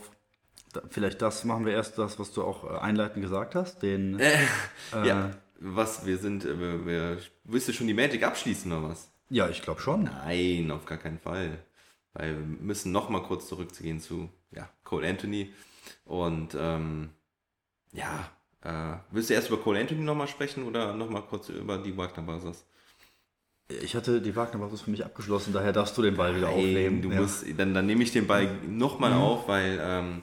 [0.91, 4.35] vielleicht das machen wir erst das, was du auch äh, einleitend gesagt hast, den äh,
[4.93, 5.31] äh, ja.
[5.59, 9.11] Was wir sind, äh, wir, wir, willst du schon die Magic abschließen oder was?
[9.31, 10.05] Ja, ich glaube schon.
[10.05, 11.59] Nein, auf gar keinen Fall.
[12.13, 15.53] Weil wir müssen noch mal kurz zurückzugehen zu ja, Cole Anthony.
[16.05, 17.11] Und ähm,
[17.93, 18.31] ja,
[18.67, 21.79] äh, willst du erst über Cole Anthony noch mal sprechen oder noch mal kurz über
[21.79, 22.65] die Wagner Brothers?
[23.69, 27.03] Ich hatte die Wagner Brothers für mich abgeschlossen, daher darfst du den Ball wieder aufnehmen.
[27.03, 27.21] du ja.
[27.21, 30.23] musst, dann, dann nehme ich den Ball nochmal auf, weil, ähm,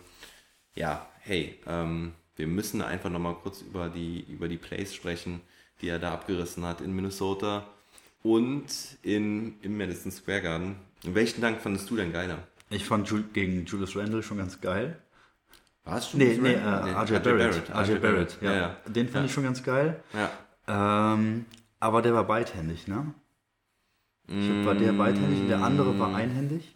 [0.75, 5.41] ja, hey, ähm, wir müssen einfach nochmal kurz über die, über die Plays sprechen,
[5.81, 7.65] die er da abgerissen hat in Minnesota
[8.23, 8.65] und
[9.03, 10.75] in, im Madison Square Garden.
[11.03, 12.39] Welchen Dank fandest du denn geiler?
[12.69, 14.97] Ich fand Ju gegen Julius Randle schon ganz geil.
[15.85, 16.19] War es schon?
[16.19, 17.17] Nee, nee, äh, Randle?
[17.17, 17.69] RJ Barrett.
[17.75, 18.53] RJ Barrett, ja.
[18.53, 18.77] ja.
[18.87, 19.25] Den fand Ja.
[19.25, 20.01] ich schon ganz geil.
[20.13, 20.29] ja.
[20.65, 21.45] Ähm,
[21.81, 23.13] aber der war beidhändig, ne?
[24.27, 26.73] Ich glaub, war der beidhändig und der andere war einhändig.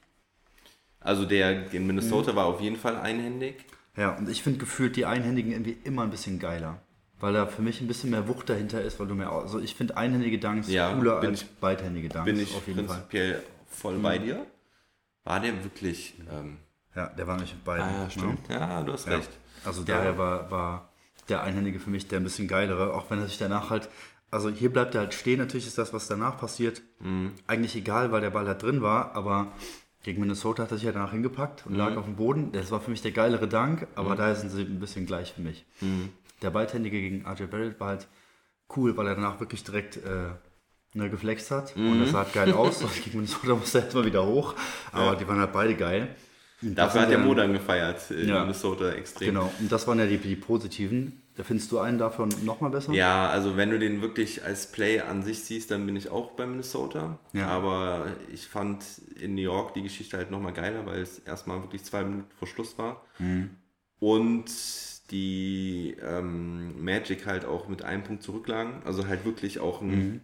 [1.00, 1.88] Also der in Mhm.
[1.88, 3.64] Minnesota war auf jeden Fall einhändig.
[3.96, 6.82] Ja, und ich finde gefühlt die Einhändigen irgendwie immer ein bisschen geiler.
[7.22, 9.32] Weil da für mich ein bisschen mehr Wucht dahinter ist, weil du mehr.
[9.32, 12.26] Also ich finde einhändige Dunks Ja, cooler bin als ich- beidhändige Dunks.
[12.26, 12.98] Bin ich auf jeden Fall.
[12.98, 13.00] Mhm.
[13.04, 14.46] prinzipiell voll bei dir.
[15.24, 16.16] War der wirklich...
[16.30, 16.58] Ähm,
[16.98, 17.84] Ja, der war nicht mit beiden.
[17.86, 18.10] ah, ne?
[18.12, 18.50] stimmt.
[18.50, 19.16] Ja, du hast Ja.
[19.18, 19.30] recht.
[19.64, 19.98] Also Ja.
[19.98, 20.90] daher war, war
[21.30, 23.88] der Einhändige für mich der ein bisschen geilere, auch wenn er sich danach halt,
[24.32, 27.34] also hier bleibt er halt stehen, natürlich ist das, was danach passiert, Mhm.
[27.46, 29.52] eigentlich egal, weil der Ball halt drin war, aber
[30.04, 32.52] gegen Minnesota hat er sich halt danach hingepackt und lag auf dem Boden.
[32.54, 35.42] Das war für mich der geilere Dank, aber daher sind sie ein bisschen gleich für
[35.42, 35.66] mich.
[36.42, 38.08] Der Beidhändige gegen RJ Barrett war halt
[38.76, 40.30] cool, weil er danach wirklich direkt äh,
[40.94, 42.80] ne, geflext hat und das sah halt geil aus.
[43.04, 44.56] Gegen Minnesota musste er erstmal wieder hoch,
[44.94, 46.16] aber die waren halt beide geil.
[46.62, 48.42] Dafür hat ja- Modern gefeiert in Ja.
[48.42, 49.28] Minnesota extrem.
[49.30, 51.22] Genau, und das waren ja die, die positiven.
[51.36, 52.94] Da findest du einen davon nochmal besser?
[52.94, 56.32] Ja, also wenn du den wirklich als Play an sich siehst, dann bin ich auch
[56.32, 57.20] bei Minnesota.
[57.34, 57.48] Ja.
[57.50, 58.84] Aber ich fand
[59.22, 62.48] in New York die Geschichte halt nochmal geiler, weil es erstmal wirklich zwei Minuten vor
[62.48, 63.04] Schluss war.
[63.20, 63.52] Mhm.
[64.00, 64.46] Und
[65.12, 68.82] die ähm, Magic halt auch mit einem Punkt zurücklagen.
[68.84, 70.22] Also halt wirklich auch ein Mhm.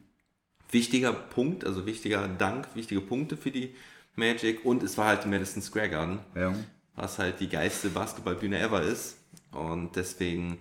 [0.72, 3.76] wichtiger Punkt, also wichtiger Dank, wichtige Punkte für die
[4.16, 4.64] Magic.
[4.66, 6.54] Und es war halt im Madison Square Garden Ja.
[6.96, 9.18] was halt die geilste Basketballbühne ever ist.
[9.52, 10.60] Und deswegen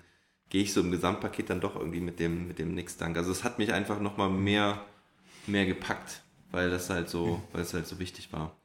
[0.49, 3.17] gehe ich so im Gesamtpaket dann doch irgendwie mit dem, mit dem Knicks-Dank.
[3.17, 4.81] Also es hat mich einfach nochmal mehr,
[5.47, 8.57] mehr gepackt, weil das halt so, weil es halt so wichtig war.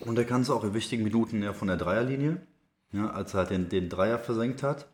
[0.00, 2.40] Und er kann es auch in wichtigen Minuten ja von der Dreierlinie,
[2.92, 4.86] ja, als er halt den, den Dreier versenkt hat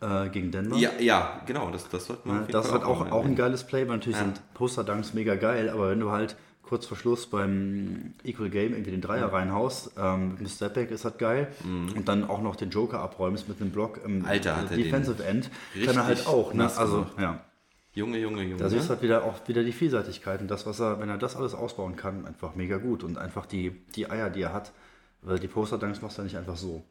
[0.00, 0.76] äh, gegen Denver.
[0.76, 3.64] Ja, ja, genau, das, das sollte man Ja, das ist halt auch, auch ein geiles
[3.66, 4.24] Play, weil natürlich Ja.
[4.24, 6.36] sind Poster-Dunks mega geil, aber wenn du halt
[6.68, 11.04] kurz vor Schluss beim Equal Game irgendwie den Dreier reinhaust, ähm, mit einem Stepback ist
[11.04, 14.24] halt geil und dann auch noch den Joker abräumst mit einem Block im Mhm.
[14.26, 15.50] Alter, hat Defensive End,
[15.84, 16.52] kann er halt auch.
[16.52, 16.70] Ne?
[16.76, 17.12] Also, gemacht.
[17.20, 17.40] ja.
[17.94, 18.56] Junge, Junge, Junge.
[18.56, 21.16] Da siehst du halt wieder auch wieder die Vielseitigkeit und das, was er, wenn er
[21.16, 24.72] das alles ausbauen kann, einfach mega gut und einfach die, die Eier, die er hat,
[25.22, 26.82] weil die Poster-Dunks machst du nicht einfach so.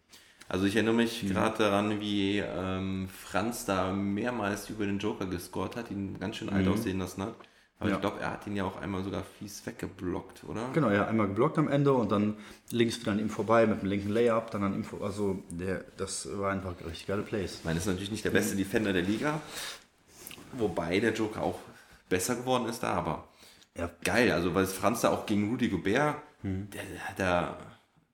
[0.49, 0.99] Also ich erinnere Mhm.
[1.01, 6.38] mich gerade daran, wie ähm, Franz da mehrmals über den Joker gescored hat, ihn ganz
[6.38, 7.35] schön alt aussehen lassen hat.
[7.79, 7.91] Aber Mhm.
[7.91, 7.95] Ja.
[7.95, 10.69] ich glaube, er hat ihn ja auch einmal sogar fies weggeblockt, oder?
[10.73, 12.38] Genau, ja, einmal geblockt am Ende und dann
[12.71, 15.83] links wieder an ihm vorbei mit dem linken Layup, dann an ihm vor, also der,
[15.97, 17.55] das war einfach richtig geile Plays.
[17.59, 19.41] Ich meine, ist natürlich nicht der beste Defender der Liga,
[20.53, 21.59] wobei der Joker auch
[22.09, 23.27] besser geworden ist da, aber
[23.77, 23.89] Ja.
[24.03, 27.57] geil, also weil Franz da auch gegen Rudy Gobert, der, der hat da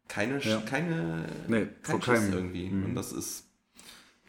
[0.08, 0.42] keine, Mhm.
[0.44, 0.62] Ja.
[0.62, 2.28] keine, Nee, kein keinem.
[2.28, 2.34] Mhm.
[2.34, 3.46] irgendwie und das ist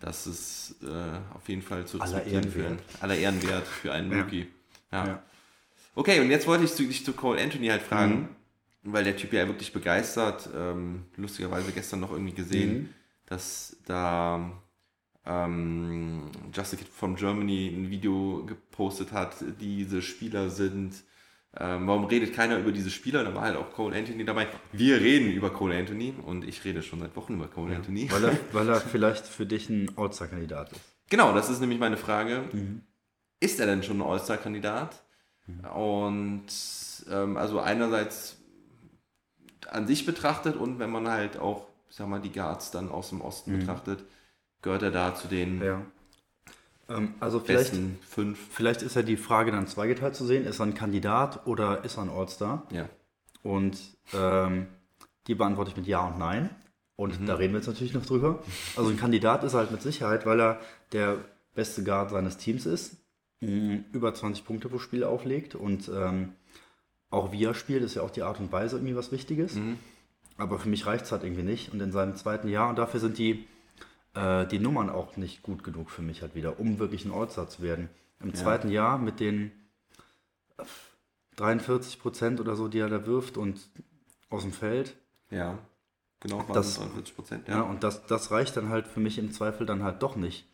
[0.00, 0.86] das ist äh,
[1.34, 2.78] auf jeden Fall zu Aller respektieren Ehren für wert.
[3.00, 4.12] aller Ehren wert für einen.
[4.12, 4.40] Rookie.
[4.40, 4.46] Ja.
[4.92, 5.22] Ja.
[5.94, 8.28] Okay, und jetzt wollte ich zu, dich zu Cole Anthony halt fragen,
[8.82, 8.92] Mhm.
[8.92, 12.88] weil der Typ ja wirklich begeistert, ähm, lustigerweise gestern noch irgendwie gesehen, Mhm.
[13.26, 14.52] dass da
[15.24, 20.94] ähm, Just a Kid from Germany ein Video gepostet hat, diese Spieler sind.
[21.56, 23.22] Ähm, warum redet keiner über diese Spieler?
[23.24, 24.48] Da war halt auch Cole Anthony dabei.
[24.72, 28.10] Wir reden über Cole Anthony und ich rede schon seit Wochen über Cole Anthony.
[28.10, 30.80] Weil er, weil er vielleicht für dich ein All-Star-Kandidat ist.
[31.10, 32.44] Genau, das ist nämlich meine Frage.
[32.52, 32.80] Mhm.
[33.42, 35.02] Ist er denn schon ein All-Star-Kandidat?
[35.74, 36.46] Und
[37.10, 38.36] ähm, also einerseits
[39.68, 43.08] an sich betrachtet und wenn man halt auch, ich sag mal, die Guards dann aus
[43.10, 44.04] dem Osten betrachtet,
[44.62, 45.62] gehört er da zu den Mhm.
[45.64, 45.82] Ja.
[46.88, 48.38] Ähm, also vielleicht, besten fünf.
[48.50, 51.96] vielleicht ist ja die Frage dann zweigeteilt zu sehen, ist er ein Kandidat oder ist
[51.96, 52.66] er ein All-Star?
[52.70, 52.88] Ja.
[53.42, 53.78] Und
[54.14, 54.66] ähm,
[55.26, 56.50] die beantworte ich mit Ja und Nein.
[56.96, 57.26] Und Mhm.
[57.26, 58.38] da reden wir jetzt natürlich noch drüber.
[58.76, 60.60] Also ein Kandidat ist er halt mit Sicherheit, weil er
[60.92, 61.16] der
[61.54, 62.96] beste Guard seines Teams ist,
[63.42, 66.32] mh, über 20 Punkte pro Spiel auflegt und ähm,
[67.10, 69.56] auch wie er spielt, ist ja auch die Art und Weise irgendwie was Wichtiges.
[69.56, 69.78] Mhm.
[70.38, 71.70] Aber für mich reicht es halt irgendwie nicht.
[71.72, 73.46] Und in seinem zweiten Jahr, und dafür sind die,
[74.14, 77.48] äh, die Nummern auch nicht gut genug für mich halt wieder, um wirklich ein All-Star
[77.50, 77.90] zu werden.
[78.20, 79.52] Im zweiten Jahr mit den
[81.36, 83.60] 43 Prozent oder so, die er da wirft und
[84.30, 84.94] aus dem Feld.
[85.30, 85.58] Ja.
[86.20, 87.48] Genau, Das- 43 Prozent.
[87.48, 87.60] Ja, Ja.
[87.62, 90.46] und das, das reicht dann halt für mich im Zweifel dann halt doch nicht,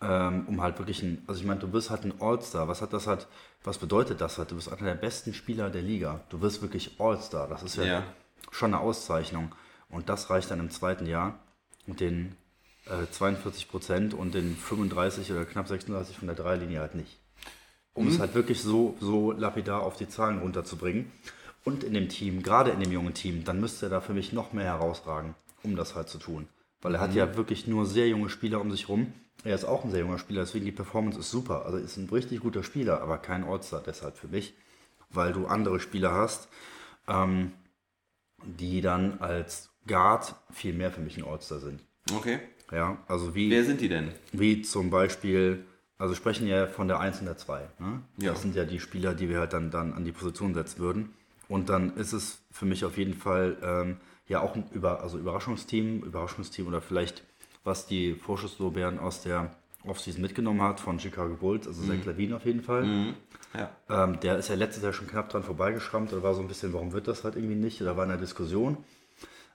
[0.00, 2.68] um halt wirklich ein, also ich meine, du bist halt ein All-Star.
[2.68, 3.26] Was hat das halt,
[3.64, 4.50] was bedeutet das halt?
[4.50, 6.20] Du bist einer der besten Spieler der Liga.
[6.28, 7.48] Du bist wirklich All-Star.
[7.48, 8.02] Das ist ja, Ja.
[8.50, 9.54] schon eine Auszeichnung.
[9.88, 11.38] Und das reicht dann im zweiten Jahr
[11.86, 12.36] mit den
[12.86, 17.18] äh, 42 Prozent und den 35 oder knapp 36 von der Dreilinie halt nicht.
[17.94, 21.10] Um es halt wirklich so, so lapidar auf die Zahlen runterzubringen.
[21.64, 24.32] Und in dem Team, gerade in dem jungen Team, dann müsste er da für mich
[24.34, 26.46] noch mehr herausragen, um das halt zu tun.
[26.82, 29.12] Weil er hat ja wirklich nur sehr junge Spieler um sich rum.
[29.44, 31.66] Er ist auch ein sehr junger Spieler, deswegen die Performance ist super.
[31.66, 34.54] Also ist ein richtig guter Spieler, aber kein All-Star deshalb für mich,
[35.10, 36.48] weil du andere Spieler hast,
[37.06, 37.52] ähm,
[38.44, 41.80] die dann als Guard viel mehr für mich ein All-Star sind.
[42.12, 42.40] Okay.
[42.72, 44.10] Ja, also wie, Wer sind die denn?
[44.32, 45.64] wie zum Beispiel,
[45.98, 47.60] also sprechen ja von der 1 und der 2.
[47.78, 48.02] Ne?
[48.18, 48.32] Ja.
[48.32, 51.14] Das sind ja die Spieler, die wir halt dann, dann an die Position setzen würden.
[51.48, 53.96] Und dann ist es für mich auf jeden Fall ähm,
[54.26, 57.22] ja auch ein Über, also Überraschungsteam, Überraschungsteam oder vielleicht,
[57.66, 62.44] was die Vorschusslorbeeren aus der Offseason mitgenommen hat von Chicago Bulls, also Zach Levine auf
[62.44, 63.14] jeden Fall.
[63.54, 63.70] Ja.
[63.88, 66.72] Ähm, der ist ja letztes Jahr schon knapp dran vorbeigeschrammt oder war so ein bisschen,
[66.72, 67.80] warum wird das halt irgendwie nicht?
[67.80, 68.78] Da war in der Diskussion.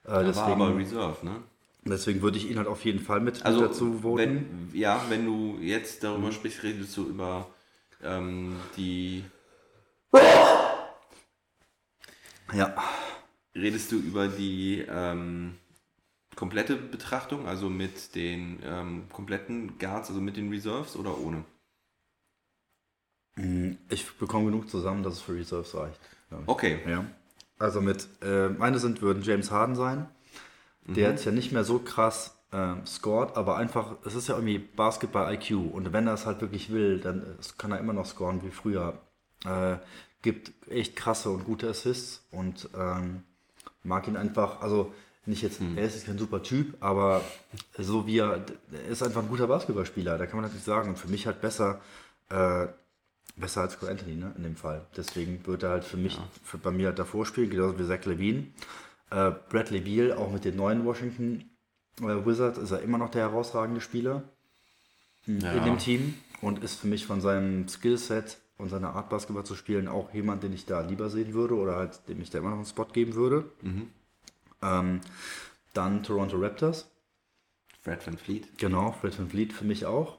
[0.04, 1.36] Äh, War aber deswegen, Reserve, ne?
[1.84, 4.18] deswegen würde ich ihn halt auf jeden Fall mit, Also, mit dazu voten.
[4.18, 7.48] wenn, ja, wenn du jetzt darüber sprichst, redest du über
[8.02, 9.24] ähm, die,
[12.52, 12.74] ja,
[13.54, 15.54] redest du über die ähm,
[16.42, 21.44] komplette Betrachtung, also mit den ähm, kompletten Guards, also mit den Reserves oder ohne?
[23.88, 26.00] ich bekomme genug zusammen, dass es für Reserves reicht.
[26.46, 26.80] Okay.
[26.84, 27.04] Ja.
[27.60, 30.08] Also mit, äh, meine sind, würden James Harden sein.
[30.84, 34.58] Der jetzt ja nicht mehr so krass ähm, scored, aber einfach, es ist ja irgendwie
[34.58, 35.72] Basketball-IQ.
[35.72, 37.24] Und wenn er es halt wirklich will, dann äh,
[37.56, 38.98] kann er immer noch scoren wie früher.
[39.44, 39.76] Äh,
[40.22, 43.22] gibt echt krasse und gute Assists und ähm,
[43.84, 44.92] mag ihn einfach, also
[45.24, 47.22] nicht jetzt, er ist kein super Typ, aber
[47.78, 50.88] so wie er, er ist einfach ein guter Basketballspieler, da kann man nicht sagen.
[50.88, 51.80] Und für mich halt besser,
[52.28, 52.66] äh,
[53.36, 54.84] besser als Cole Anthony, ne, in dem Fall.
[54.96, 58.04] Deswegen wird er halt für mich, für, bei mir halt davor spielen, genauso wie Zach
[58.04, 58.48] Levine.
[59.10, 61.44] Äh, Bradley Beal, auch mit den neuen Washington
[62.00, 64.24] äh, Wizards, ist er immer noch der herausragende Spieler
[65.54, 69.54] in dem Team und ist für mich von seinem Skillset und seiner Art Basketball zu
[69.54, 72.50] spielen auch jemand, den ich da lieber sehen würde oder halt dem ich da immer
[72.50, 73.44] noch einen Spot geben würde.
[74.62, 75.00] Ähm,
[75.74, 76.88] dann Toronto Raptors.
[77.82, 78.58] Fred Van Fleet.
[78.58, 80.18] Genau, Fred Van Vliet für mich auch.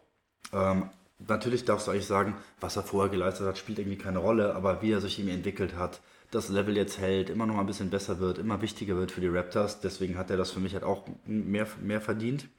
[0.51, 0.89] Ähm,
[1.27, 4.81] natürlich darfst du eigentlich sagen, was er vorher geleistet hat, spielt irgendwie keine Rolle, aber
[4.81, 6.01] wie er sich irgendwie entwickelt hat,
[6.31, 9.21] das Level jetzt hält, immer noch mal ein bisschen besser wird, immer wichtiger wird für
[9.21, 12.49] die Raptors, deswegen hat er das für mich halt auch mehr, mehr verdient.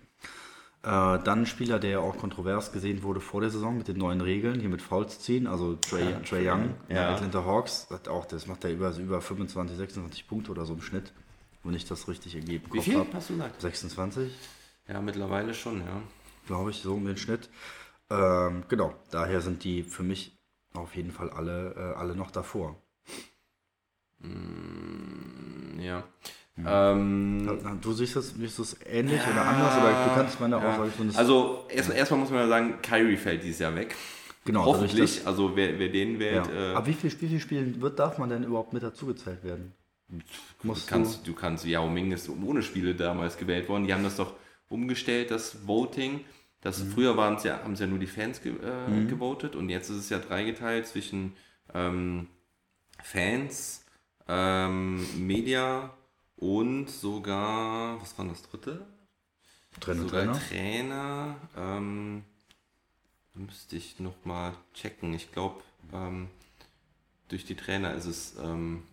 [0.83, 3.97] Äh, dann ein Spieler, der ja auch kontrovers gesehen wurde vor der Saison mit den
[3.99, 6.97] neuen Regeln, hier mit Fouls ziehen, also Trey, Trey Young, Ja.
[6.97, 7.15] ja.
[7.15, 10.83] Atlanta Hawks, hat auch, das macht er über, über 25, 26 Punkte oder so im
[10.83, 11.13] Schnitt,
[11.65, 13.61] wenn ich das richtig ergeben Wie viel hast du gesagt?
[13.61, 14.33] 26
[14.89, 16.03] Ja, mittlerweile schon, ja.
[16.47, 17.49] glaube ich, so um den Schnitt.
[18.11, 20.39] Ähm, genau, daher sind die für mich
[20.75, 22.77] auf jeden Fall alle, äh, alle noch davor.
[25.81, 26.05] Ja.
[26.57, 30.57] Ähm, Na, Du siehst das, siehst du es ähnlich oder anders oder du kannst meine
[30.57, 30.73] ja.
[30.73, 31.19] Aussage zumindest.
[31.19, 33.95] Also erstmal erstmal muss man ja sagen, Kyrie fällt dieses Jahr weg.
[34.45, 36.73] genau, Hoffentlich, dadurch, also wer, wer den wählt, ja.
[36.73, 39.73] äh, Aber wie viel, wie viel Spielen wird, darf man denn überhaupt mit dazugezählt werden?
[40.63, 43.87] Musst kannst, du kannst, Yao Ming ist ohne Spiele damals gewählt worden.
[43.87, 44.35] Die haben das doch
[44.69, 46.25] umgestellt, das Voting.
[46.61, 46.93] Das, Mhm.
[46.93, 49.91] Früher waren es ja, haben es ja nur die Fans ge, äh, gewotet und jetzt
[49.91, 51.37] ist es ja dreigeteilt zwischen
[51.75, 52.29] ähm,
[53.03, 53.85] Fans,
[54.29, 55.93] ähm, Media
[56.37, 58.87] und sogar, was war das dritte?
[59.75, 60.33] du Trainer, Sogar Trainer?
[60.33, 61.37] Trainer.
[61.57, 62.25] ähm,
[63.35, 65.13] müsste ich nochmal checken.
[65.15, 65.63] Ich glaube,
[65.93, 66.29] ähm,
[67.29, 68.85] durch die Trainer ist es ähm,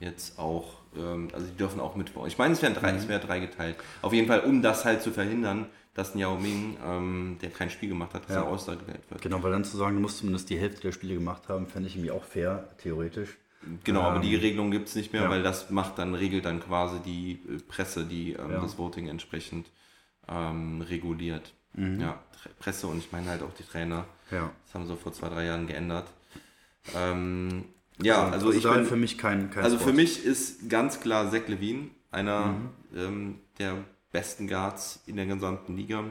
[0.00, 2.10] jetzt auch, ähm, also die dürfen auch mit.
[2.26, 3.76] Ich meine, es wären drei, es wäre drei geteilt.
[4.02, 7.70] Auf jeden Fall, um das halt zu verhindern, dass ein Yao Ming, ähm, der kein
[7.70, 8.42] Spiel gemacht hat, dass Ja.
[8.42, 9.22] er All-Star gewählt wird.
[9.22, 11.88] Genau, weil dann zu sagen, du musst zumindest die Hälfte der Spiele gemacht haben, fände
[11.88, 13.36] ich irgendwie auch fair, theoretisch.
[13.82, 15.30] Genau, aber die Regelung gibt es nicht mehr, ja.
[15.30, 18.60] weil das macht dann, regelt dann quasi die äh, Presse, die ähm, Ja.
[18.60, 19.70] das Voting entsprechend
[20.28, 21.52] ähm, reguliert.
[21.72, 22.00] Mhm.
[22.00, 22.20] Ja,
[22.58, 24.04] Presse und ich meine halt auch die Trainer.
[24.30, 24.50] Ja.
[24.66, 26.06] Das haben sie vor zwei, drei Jahren geändert.
[26.94, 27.64] Ähm,
[28.02, 29.86] ja, also, ich da bin, für mich kein, kein also Spot.
[29.88, 32.68] für mich ist ganz klar Zach Levine einer Mhm.
[32.94, 33.76] ähm, der
[34.12, 36.04] besten Guards in der gesamten Liga,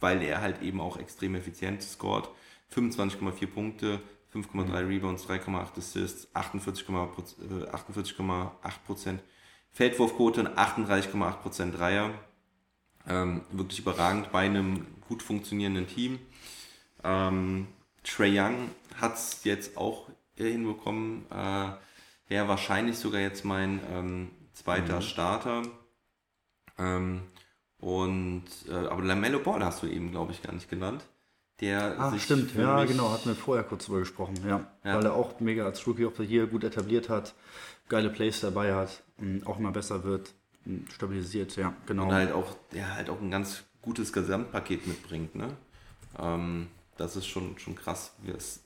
[0.00, 2.28] weil er halt eben auch extrem effizient scored.
[2.74, 4.00] 25,4 Punkte,
[4.32, 4.88] 5,3 Mhm.
[4.88, 8.50] Rebounds, 3,8 Assists, 48,8 äh, 48,8
[8.86, 9.22] Prozent
[9.72, 12.10] Feldwurfquote und 38,8 Prozent Dreier.
[13.08, 16.18] Ähm, wirklich überragend bei einem gut funktionierenden Team.
[17.04, 17.68] Ähm,
[18.04, 20.12] Trey Young hat es jetzt auch äh,
[20.46, 21.26] hinbekommen.
[21.30, 21.68] Äh,
[22.28, 25.62] Wäre wahrscheinlich sogar jetzt mein ähm, zweiter Starter.
[26.78, 27.22] Ähm,
[27.80, 31.04] Und, äh, aber Lamello Ball hast du eben, glaube ich, gar nicht genannt.
[31.60, 34.66] Der Ach, sich stimmt, ja, genau, hatten wir vorher kurz drüber gesprochen, ja.
[34.84, 34.96] Ja.
[34.96, 37.34] Weil er auch mega als Rookie of the Year gut etabliert hat,
[37.88, 40.34] geile Plays dabei hat, m, auch immer besser wird,
[40.66, 42.04] m, stabilisiert, ja, genau.
[42.04, 45.48] Und halt auch, der halt auch ein ganz gutes Gesamtpaket mitbringt, ne?
[46.20, 48.12] Ähm, das ist schon, schon krass,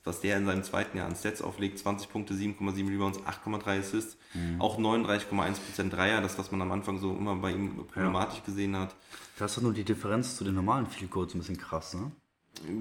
[0.03, 1.79] was der in seinem zweiten Jahr an Stats auflegt.
[1.79, 4.59] 20 Punkte, 7,7 Rebounds, 8,3 Assists, Mhm.
[4.61, 8.95] auch 39,1% Dreier, das, was man am Anfang so immer bei ihm problematisch gesehen hat.
[9.37, 12.11] Das ist doch nur die Differenz zu den normalen Field Goals ein bisschen krass, ne?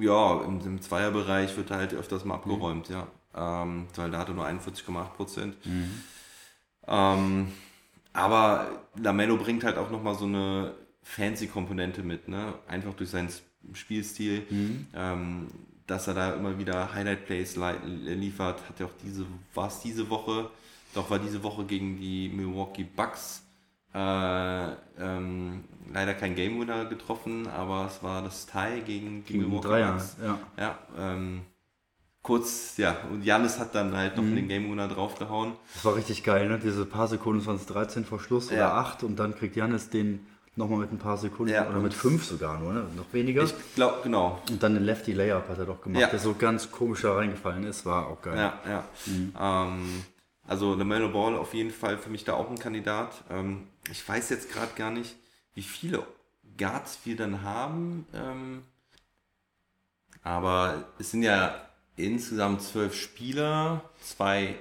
[0.01, 3.07] Ja, im, im Zweierbereich wird halt öfters mal abgeräumt, ja.
[3.35, 5.57] Ähm, weil da hat er nur 41,8 Prozent.
[6.87, 7.53] Ähm,
[8.13, 12.55] aber Lamello bringt halt auch nochmal so eine fancy Komponente mit, ne?
[12.69, 14.43] Einfach durch seinen S- Spielstil,
[14.95, 15.47] ähm,
[15.87, 20.09] dass er da immer wieder Highlight-Plays li- liefert, hat er auch diese, war es diese
[20.11, 20.51] Woche,
[20.95, 23.43] doch war diese Woche gegen die Milwaukee Bucks
[23.95, 29.45] äh, ähm, leider kein Game Winner getroffen, aber es war das Tie gegen die Gegen
[29.45, 30.17] Milwaukee Dreier, Bucks.
[30.23, 30.39] ja.
[30.59, 31.43] Ja, ähm,
[32.23, 35.55] kurz, ja, und Janis hat dann halt noch den Game Winner draufgehauen.
[35.75, 36.59] Das war richtig geil, ne?
[36.59, 38.75] Diese paar Sekunden, 2013 vor Schluss oder Ja.
[38.81, 40.25] 8 und dann kriegt Janis den
[40.57, 42.87] nochmal mit ein paar Sekunden Ja, oder mit 5 sogar nur, ne?
[42.97, 43.43] Noch weniger.
[43.45, 44.41] Ich glaube, genau.
[44.51, 46.09] Und dann den Lefty Layup hat er doch gemacht, Ja.
[46.09, 48.37] der so ganz komisch da reingefallen ist, war auch geil.
[48.37, 48.85] Ja, ja.
[49.67, 50.05] Ähm,
[50.47, 53.25] also LaMelo Ball auf jeden Fall für mich da auch ein Kandidat.
[53.31, 55.17] Ähm, ich weiß jetzt gerade gar nicht,
[55.55, 56.05] wie viele
[56.59, 58.07] Guards wir dann haben.
[58.13, 58.63] Ähm,
[60.23, 61.55] aber es sind ja
[61.97, 64.57] insgesamt zwölf Spieler, zwei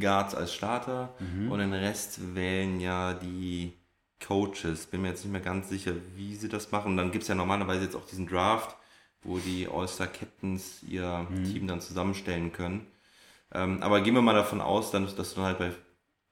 [0.00, 1.10] Guards als Starter
[1.50, 3.74] und den Rest wählen ja die
[4.26, 4.86] Coaches.
[4.86, 6.96] Bin mir jetzt nicht mehr ganz sicher, wie sie das machen.
[6.96, 8.76] Dann gibt es ja normalerweise jetzt auch diesen Draft,
[9.22, 12.86] wo die All-Star Captains ihr Team dann zusammenstellen können.
[13.52, 15.72] Ähm, aber gehen wir mal davon aus, dann, dass du halt bei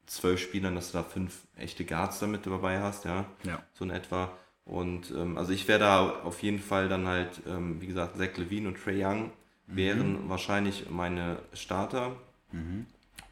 [0.06, 3.26] zwölf Spielern, dass du da fünf echte Guards damit dabei hast, ja.
[3.44, 3.62] Ja.
[3.74, 4.32] So in etwa.
[4.64, 8.36] Und ähm, also ich wäre da auf jeden Fall dann halt, ähm, wie gesagt, Zach
[8.36, 9.30] Levine und Trey Young
[9.66, 12.14] wären wahrscheinlich meine Starter.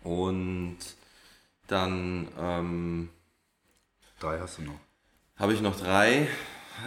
[0.03, 0.79] Und
[1.67, 3.09] dann ähm,
[4.21, 4.79] Drei hast du noch.
[5.37, 6.29] habe ich noch drei.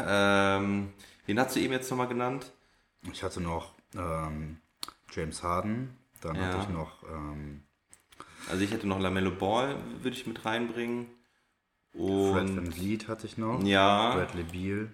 [0.08, 0.94] Ähm,
[1.26, 2.52] wen hast du eben jetzt nochmal genannt?
[3.12, 4.58] Ich hatte noch ähm,
[5.12, 6.44] James Harden, dann Ja.
[6.46, 7.64] hatte ich noch ähm,
[8.50, 11.08] Also ich hätte noch Lamello Ball, würde ich mit reinbringen.
[11.92, 13.62] Fred Und Van Vliet hatte ich noch.
[13.64, 14.90] ja, Bradley Beal.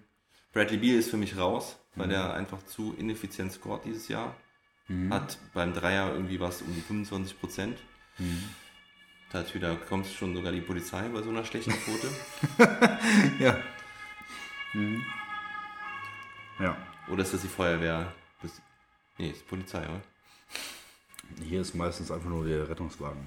[0.52, 4.36] Bradley Beal ist für mich raus, weil der einfach zu ineffizient scored dieses Jahr.
[5.12, 7.78] Hat beim Dreier irgendwie was um die 25 Prozent.
[8.18, 8.24] Da
[9.54, 12.10] wieder, kommt schon sogar die Polizei bei so einer schlechten Quote.
[13.40, 13.58] Ja.
[16.60, 16.78] Ja.
[17.08, 18.12] Oder ist das die Feuerwehr?
[18.42, 18.62] Das,
[19.18, 20.02] nee, ist die Polizei, oder?
[21.44, 23.22] Hier ist meistens einfach nur der Rettungswagen.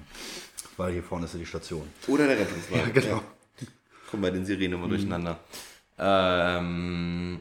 [0.77, 1.87] Weil hier vorne ist ja die Station.
[2.07, 2.93] Oder der Rettungswagen.
[2.93, 3.21] genau.
[4.09, 5.39] Kommen bei den Sirenen immer durcheinander.
[5.97, 7.39] Ähm,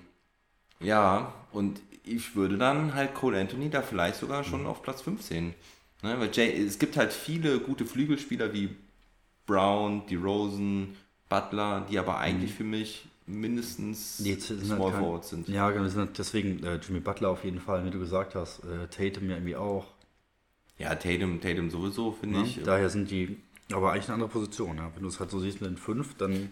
[0.80, 5.54] ja, und ich würde dann halt Cole Anthony da vielleicht sogar schon auf Platz 15.
[6.02, 6.18] Ne?
[6.18, 8.76] Weil Jay, es gibt halt viele gute Flügelspieler wie
[9.46, 10.96] Brown, DeRozan,
[11.28, 15.48] Butler, die aber eigentlich für mich mindestens Die jetzt sind Small halt kein- Forwards sind.
[15.48, 18.60] Ja, genau, sind halt deswegen äh, Jimmy Butler auf jeden Fall, wie du gesagt hast.
[18.64, 19.86] Äh, Tatum ja irgendwie auch.
[20.78, 22.46] Ja, Tatum, Tatum sowieso, finde Ne?
[22.46, 22.60] ich.
[22.64, 23.38] Daher sind die
[23.72, 24.76] aber eigentlich eine andere Position.
[24.76, 24.90] Ja?
[24.94, 26.50] Wenn du es halt so siehst mit den fünf, dann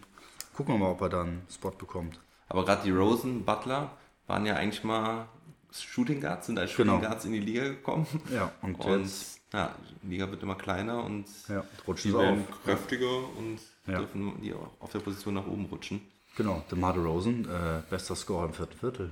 [0.54, 2.20] gucken wir mal, ob er dann einen Spot bekommt.
[2.48, 5.28] Aber gerade die Rosen, Butler waren ja eigentlich mal
[5.72, 7.00] Shooting Guards, sind als Shooting Genau.
[7.06, 8.06] Guards in die Liga gekommen.
[8.32, 12.22] Ja, und, Und jetzt ja, die Liga wird immer kleiner und ja, rutschen die sie
[12.22, 12.64] werden auf.
[12.64, 13.98] kräftiger und Ja.
[13.98, 16.00] dürfen die auf der Position nach oben rutschen.
[16.36, 19.10] Genau, DeMar DeRozan, äh, bester Scorer im vierten Viertel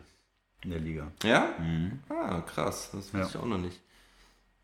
[0.62, 1.10] in der Liga.
[1.24, 1.52] Ja?
[2.08, 2.90] Ah, krass.
[2.92, 3.28] Das weiß Ja.
[3.28, 3.80] ich auch noch nicht.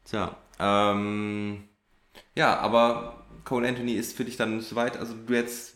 [0.04, 1.64] Tja, ähm,
[2.34, 4.96] ja, aber Cole Anthony ist für dich dann nicht so weit.
[4.96, 5.72] Also du jetzt,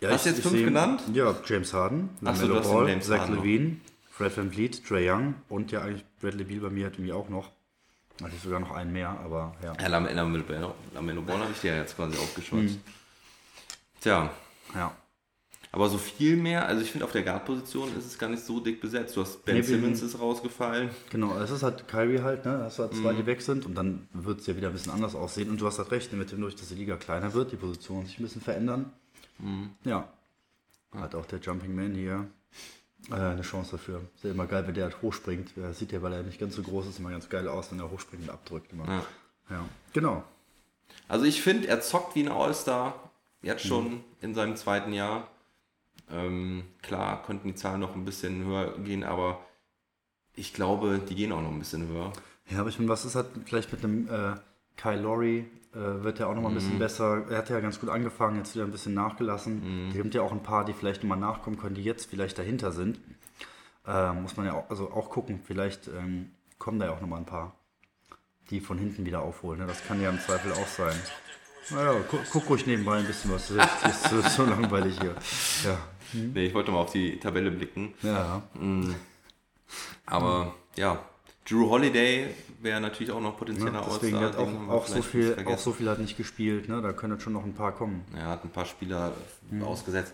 [0.00, 1.02] Ja, Hast du jetzt fünf seh- genannt?
[1.14, 3.36] Ja, James Harden, so, LaMelo den Ball, James Zach Harden.
[3.36, 3.76] Levine,
[4.10, 7.28] Fred Van Vliet, Trey Young und ja eigentlich Bradley Beal bei mir hat irgendwie auch
[7.28, 7.50] noch.
[8.22, 9.72] Hatte ich sogar noch einen mehr, aber ja.
[9.80, 12.78] ja, Lam- Lamelo Ball habe ich dir ja jetzt quasi aufgeschwatzt.
[14.00, 14.30] Tja,
[14.74, 14.92] Ja,
[15.72, 18.60] aber so viel mehr, also ich finde auf der Guard-Position ist es gar nicht so
[18.60, 19.16] dick besetzt.
[19.16, 20.90] Du hast Ben Nee, Simmons ist rausgefallen.
[21.10, 21.36] genau.
[21.38, 22.58] Es ist halt Kyrie halt, ne?
[22.58, 23.16] Du halt zwei, Mhm.
[23.16, 25.50] die weg sind und dann wird es ja wieder ein bisschen anders aussehen.
[25.50, 28.06] Und du hast halt recht, mit dem durch, dass die Liga kleiner wird, die Positionen
[28.06, 28.92] sich ein bisschen verändern.
[29.38, 29.70] Mhm.
[29.84, 30.08] Ja.
[30.94, 34.02] Hat auch der Jumping Man hier äh, eine Chance dafür.
[34.14, 35.56] Ist ja immer geil, wenn der halt hochspringt.
[35.56, 37.80] Er sieht ja, weil er nicht ganz so groß ist, immer ganz geil aus, wenn
[37.80, 38.72] er hochspringt und abdrückt.
[38.72, 38.86] Immer.
[38.88, 39.06] Ja.
[39.50, 39.64] Ja.
[39.92, 40.24] Genau.
[41.08, 43.10] Also ich finde, er zockt wie ein All-Star,
[43.42, 45.28] jetzt schon in seinem zweiten Jahr.
[46.10, 49.40] Ähm, klar, könnten die Zahlen noch ein bisschen höher gehen, aber
[50.34, 52.12] ich glaube, die gehen auch noch ein bisschen höher.
[52.50, 54.34] Ja, aber ich meine, was ist halt vielleicht mit einem, äh,
[54.76, 57.24] Kyle Lowry äh, wird ja auch nochmal ein bisschen besser.
[57.28, 59.88] Er hat ja ganz gut angefangen, jetzt wieder ein bisschen nachgelassen.
[59.88, 62.72] Es gibt ja auch ein paar, die vielleicht nochmal nachkommen können, die jetzt vielleicht dahinter
[62.72, 63.00] sind.
[63.86, 67.20] Äh, muss man ja auch, also auch gucken, vielleicht ähm, kommen da ja auch nochmal
[67.20, 67.54] ein paar,
[68.50, 69.60] die von hinten wieder aufholen.
[69.60, 69.66] Ne?
[69.66, 70.96] Das kann ja im Zweifel auch sein.
[71.70, 73.48] Naja, guck, guck ruhig nebenbei ein bisschen was.
[73.48, 75.14] Das ist, ist so langweilig hier.
[75.64, 75.78] Ja.
[76.12, 77.94] Nee, ich wollte mal auf die Tabelle blicken.
[78.02, 78.42] Ja.
[80.06, 81.02] Aber ja,
[81.48, 82.34] Drew Holiday
[82.64, 83.82] wäre natürlich auch noch potenzieller Ne?
[83.86, 86.68] Deswegen hat auch, auch, so viel, auch so viel hat nicht gespielt.
[86.68, 86.82] Ne?
[86.82, 88.04] Da können jetzt schon noch ein paar kommen.
[88.16, 89.12] Er hat ein paar Spieler
[89.50, 89.62] Mhm.
[89.62, 90.12] ausgesetzt,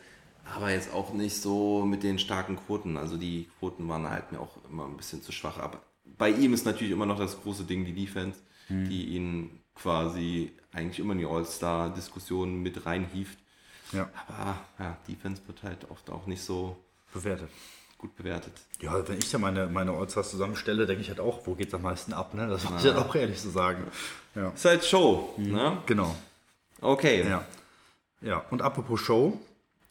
[0.55, 2.96] aber jetzt auch nicht so mit den starken Quoten.
[2.96, 5.59] Also die Quoten waren halt mir auch immer ein bisschen zu schwach.
[5.59, 5.80] Aber
[6.18, 8.88] bei ihm ist natürlich immer noch das große Ding die Defense, Mhm.
[8.88, 13.38] die ihn quasi eigentlich immer in die All-Star-Diskussion mit reinhieft.
[13.92, 16.76] Ja, Aber ja, Defense wird halt oft auch nicht so
[17.12, 17.48] bewertet.
[18.01, 18.53] Gut bewertet.
[18.80, 21.74] Ja, wenn ich da meine, meine Allstars zusammenstelle, denke ich halt auch, wo geht es
[21.74, 22.32] am meisten ab?
[22.32, 22.48] Ne?
[22.48, 23.84] Das muss ich halt auch ehrlich so sagen.
[24.34, 25.78] Ja, Ist halt Show, ne?
[25.84, 26.14] genau.
[26.80, 27.28] Okay.
[27.28, 27.44] Ja.
[28.22, 29.38] ja, und apropos Show,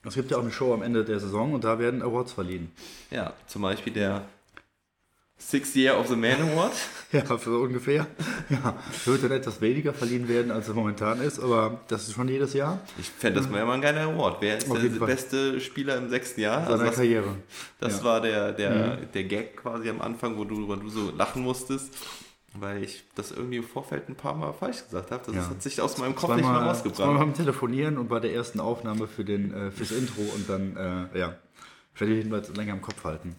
[0.03, 2.71] es gibt ja auch eine Show am Ende der Saison und da werden Awards verliehen.
[3.11, 4.23] Ja, zum Beispiel der
[5.39, 6.73] Six Year of the Man Award.
[7.11, 8.05] Ja, so ungefähr.
[8.49, 8.75] Ja,
[9.05, 12.53] wird dann etwas weniger verliehen werden, als es momentan ist, aber das ist schon jedes
[12.53, 14.37] Jahr Ich fände, das mal ein geiler Award.
[14.41, 15.07] Wer ist der Fall.
[15.07, 16.59] beste Spieler im sechsten Jahr?
[16.61, 17.35] seiner Also das Karriere.
[17.79, 17.99] das Ja.
[17.99, 18.03] Mhm.
[18.03, 21.95] war der, der, der Gag quasi am Anfang, wo du, wo du so lachen musstest,
[22.53, 25.23] weil ich das irgendwie im Vorfeld ein paar Mal falsch gesagt habe.
[25.25, 25.49] Das Ja.
[25.49, 27.17] hat sich aus meinem Kopf nicht mehr Zweimal, zweimal rausgebracht.
[27.19, 30.77] beim Telefonieren und bei der ersten Aufnahme für den, äh, fürs Intro und dann,
[31.15, 31.33] äh, ja,
[31.95, 33.35] ich den Hinweis länger im Kopf halten.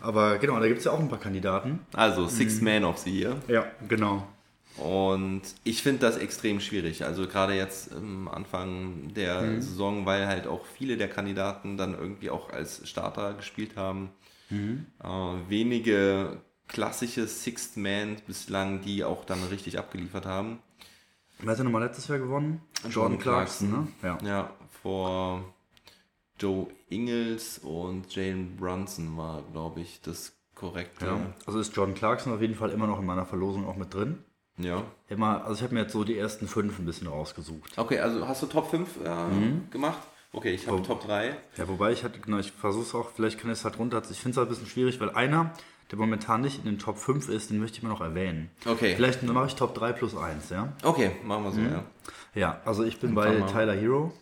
[0.00, 1.80] Aber genau, da gibt es ja auch ein paar Kandidaten.
[1.92, 2.28] Also Mhm.
[2.28, 3.36] Sixth Man of the Year.
[3.48, 4.26] Ja, genau.
[4.76, 7.04] Und ich finde das extrem schwierig.
[7.04, 9.60] Also gerade jetzt am Anfang der Mhm.
[9.60, 14.10] Saison, weil halt auch viele der Kandidaten dann irgendwie auch als Starter gespielt haben.
[14.50, 14.86] Mhm.
[15.02, 15.08] Äh,
[15.50, 16.38] wenige
[16.68, 20.60] klassische Sixth Man bislang, die auch dann richtig abgeliefert haben.
[21.40, 22.60] Wer hat denn nochmal letztes Jahr gewonnen?
[22.88, 23.70] Jordan Clarkson.
[23.70, 23.88] ne?
[24.02, 24.18] Ja.
[24.24, 24.50] Ja,
[24.82, 25.44] vor
[26.38, 31.06] Joe Ingles und Jalen Brunson war, glaube ich, das korrekte.
[31.06, 31.20] ja.
[31.46, 34.18] Also ist Jordan Clarkson auf jeden Fall immer noch in meiner Verlosung auch mit drin.
[34.56, 34.82] ja.
[35.08, 37.78] Immer, also ich habe mir jetzt so die ersten fünf ein bisschen rausgesucht.
[37.78, 39.98] Okay, also hast du Top 5 äh, gemacht?
[40.32, 40.82] Okay, ich habe.
[40.82, 41.34] Top 3.
[41.56, 44.02] Ja, wobei ich hatte, genau, ich versuche es auch, vielleicht kann ich es halt runter.
[44.10, 45.52] Ich finde es halt ein bisschen schwierig, weil einer,
[45.90, 48.50] der momentan nicht in den Top 5 ist, den möchte ich mir noch erwähnen.
[48.66, 48.94] Okay.
[48.96, 50.72] Vielleicht mache ich Top 3 plus 1, ja?
[50.82, 51.70] Okay, machen wir so, Mhm.
[51.72, 51.84] ja.
[52.34, 53.46] Ja, also ich bin bei mal.
[53.50, 54.12] Tyler Hero.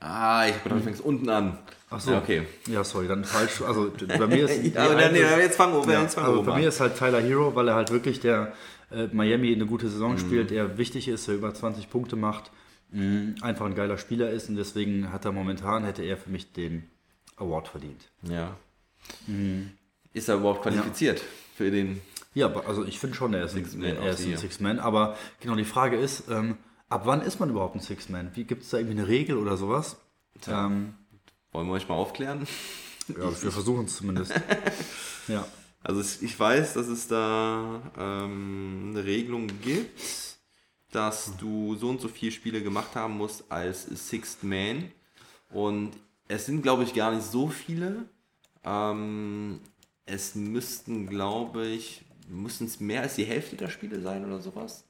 [0.00, 1.58] Ah, ich du fängst unten an.
[1.90, 2.12] Ach so.
[2.12, 2.42] Ja, okay.
[2.68, 3.62] Ja, sorry, dann falsch.
[3.62, 4.62] Also bei mir ist.
[4.74, 6.60] Ja, dann, nee, jetzt fangen wir Ja, jetzt fangen also bei an.
[6.60, 8.52] mir ist halt Tyler Hero, weil er halt wirklich der
[8.92, 10.18] äh, Miami eine gute Saison Mhm.
[10.18, 12.50] spielt, der wichtig ist, der über 20 Punkte macht,
[12.92, 16.52] mh, einfach ein geiler Spieler ist und deswegen hat er momentan, hätte er für mich
[16.52, 16.88] den
[17.36, 18.02] Award verdient.
[18.22, 18.56] Ja.
[19.26, 19.70] Mhm.
[20.12, 21.22] Ist er überhaupt qualifiziert
[21.56, 22.00] für den...
[22.34, 24.38] Ja, also ich finde schon, er ist Six ein, Man er ist ein Year.
[24.38, 26.56] Six-Man, aber genau die Frage ist, ähm,
[26.88, 28.30] ab wann ist man überhaupt ein Six-Man?
[28.34, 29.96] Wie Gibt es da irgendwie eine Regel oder sowas?
[30.46, 30.94] Ähm,
[31.52, 32.46] Wollen wir euch mal aufklären?
[33.08, 34.32] ja, wir versuchen es zumindest.
[35.28, 35.46] ja.
[35.82, 40.00] Also ich weiß, dass es da ähm, eine Regelung gibt,
[40.90, 44.90] dass du so und so viele Spiele gemacht haben musst als Sixth Man.
[45.50, 45.92] Und
[46.26, 48.04] es sind, glaube ich, gar nicht so viele.
[48.64, 49.60] Ähm,
[50.04, 54.84] es müssten, glaube ich, müssten es mehr als die Hälfte der Spiele sein oder sowas.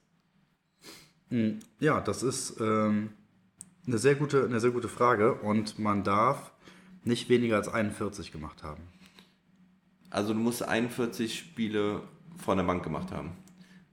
[1.80, 3.10] Ja, das ist ähm,
[3.86, 6.52] eine, sehr gute, eine sehr gute Frage und man darf
[7.04, 8.82] nicht weniger als 41 gemacht haben.
[10.10, 12.00] Also du musst 41 Spiele
[12.42, 13.32] vor der Bank gemacht haben.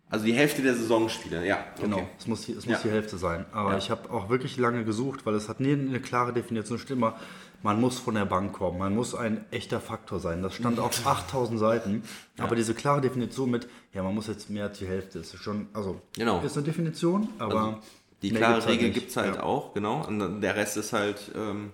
[0.09, 1.57] Also die Hälfte der Saisonspiele, ja.
[1.81, 2.07] Genau, okay.
[2.19, 2.81] es muss, die, es muss Ja.
[2.83, 3.45] die Hälfte sein.
[3.51, 3.77] Aber Ja.
[3.77, 6.77] ich habe auch wirklich lange gesucht, weil es hat nie eine klare Definition.
[6.77, 7.19] Steht immer,
[7.65, 10.43] man muss von der Bank kommen, man muss ein echter Faktor sein.
[10.43, 12.03] Das stand auf 8000 Seiten.
[12.37, 15.67] Aber diese klare Definition mit, ja, man muss jetzt mehr als die Hälfte, ist schon,
[15.73, 16.41] also Genau.
[16.41, 17.77] ist eine Definition, aber Also,
[18.21, 18.93] Die klare gibt's halt Regel nicht.
[18.99, 19.43] gibt es halt Ja.
[19.43, 20.05] auch, genau.
[20.05, 21.71] Und der Rest ist halt, ähm,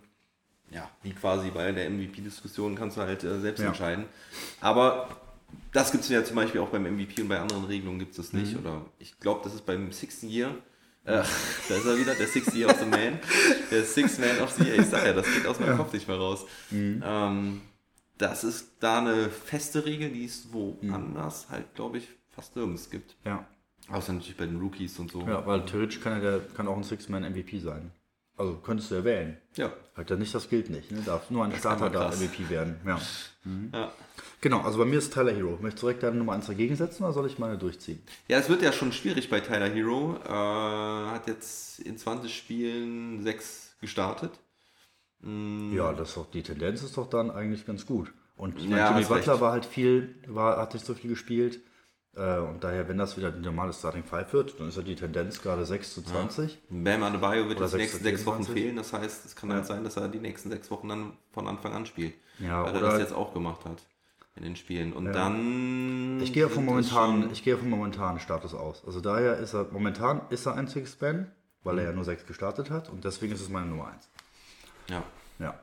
[0.71, 3.67] ja, wie quasi bei der MVP-Diskussion kannst du halt äh, selbst Ja.
[3.67, 4.05] entscheiden.
[4.61, 5.09] Aber
[5.73, 8.17] das gibt es ja zum Beispiel auch beim MVP und bei anderen Regelungen gibt es
[8.17, 8.53] das nicht.
[8.53, 8.59] Mhm.
[8.61, 10.55] Oder ich glaube, das ist beim Sixth Year.
[11.03, 11.23] Äh,
[11.69, 13.19] da ist er wieder, der Sixth Year of the Man.
[13.71, 14.79] Der Sixth Man of the Year.
[14.79, 16.45] Ich sag ja, das geht aus meinem Kopf nicht mehr raus.
[16.69, 17.01] Mhm.
[17.05, 17.61] Ähm,
[18.17, 20.53] das ist da eine feste Regel, die es Mhm.
[20.91, 23.15] woanders halt, glaube ich, fast nirgends gibt.
[23.25, 23.45] Ja.
[23.89, 25.21] Außer natürlich bei den Rookies und so.
[25.21, 27.91] ja, weil theoretisch kann er der, kann auch ein Six-Man-MVP sein.
[28.41, 29.37] Also könntest du ja wählen.
[29.55, 29.71] ja.
[29.95, 30.89] Halt ja nicht, das gilt nicht.
[30.89, 31.01] Ne?
[31.05, 32.19] Darf, nur ein Starter darf.
[32.19, 32.79] MVP werden.
[32.87, 32.99] Ja.
[33.73, 33.91] ja.
[34.39, 35.59] Genau, also bei mir ist Tyler Hero.
[35.61, 38.01] Möchtest du direkt deine Nummer 1 dagegen setzen oder soll ich meine durchziehen?
[38.27, 40.15] Ja, es wird ja schon schwierig bei Tyler Hero.
[40.25, 40.29] Äh,
[41.11, 44.31] hat jetzt in 20 Spielen 6 gestartet.
[45.19, 45.73] Mhm.
[45.75, 48.11] Ja, das ist doch, die Tendenz ist doch dann eigentlich ganz gut.
[48.35, 51.11] Und ich Ja, meine, Jimmy hast Butler war halt viel, war, hat nicht so viel
[51.11, 51.59] gespielt.
[52.15, 54.95] Äh, und daher, wenn das wieder die normale Starting Five wird, dann ist ja die
[54.95, 56.59] Tendenz gerade 6 zu 20.
[56.69, 58.53] Bam Adebayo wird jetzt die nächsten 6 sechs Wochen 24.
[58.63, 58.75] fehlen.
[58.75, 61.73] Das heißt, es kann halt sein, dass er die nächsten sechs Wochen dann von Anfang
[61.73, 62.13] an spielt.
[62.39, 63.85] Ja, weil er das jetzt auch gemacht hat
[64.35, 64.93] in den Spielen.
[64.93, 66.19] Und dann.
[66.21, 68.83] Ich gehe vom momentanen, ich gehe vom momentanen Status aus.
[68.85, 71.31] Also daher ist er, momentan ist er ein Six-Man,
[71.63, 74.09] weil er ja nur 6 gestartet hat und deswegen ist es meine Nummer 1.
[74.89, 75.03] Ja.
[75.39, 75.59] Ja.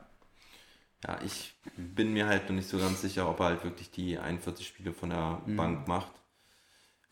[1.07, 4.17] Ja, ich bin mir halt noch nicht so ganz sicher, ob er halt wirklich die
[4.17, 5.55] 41 Spiele von der Mhm.
[5.55, 6.11] Bank macht.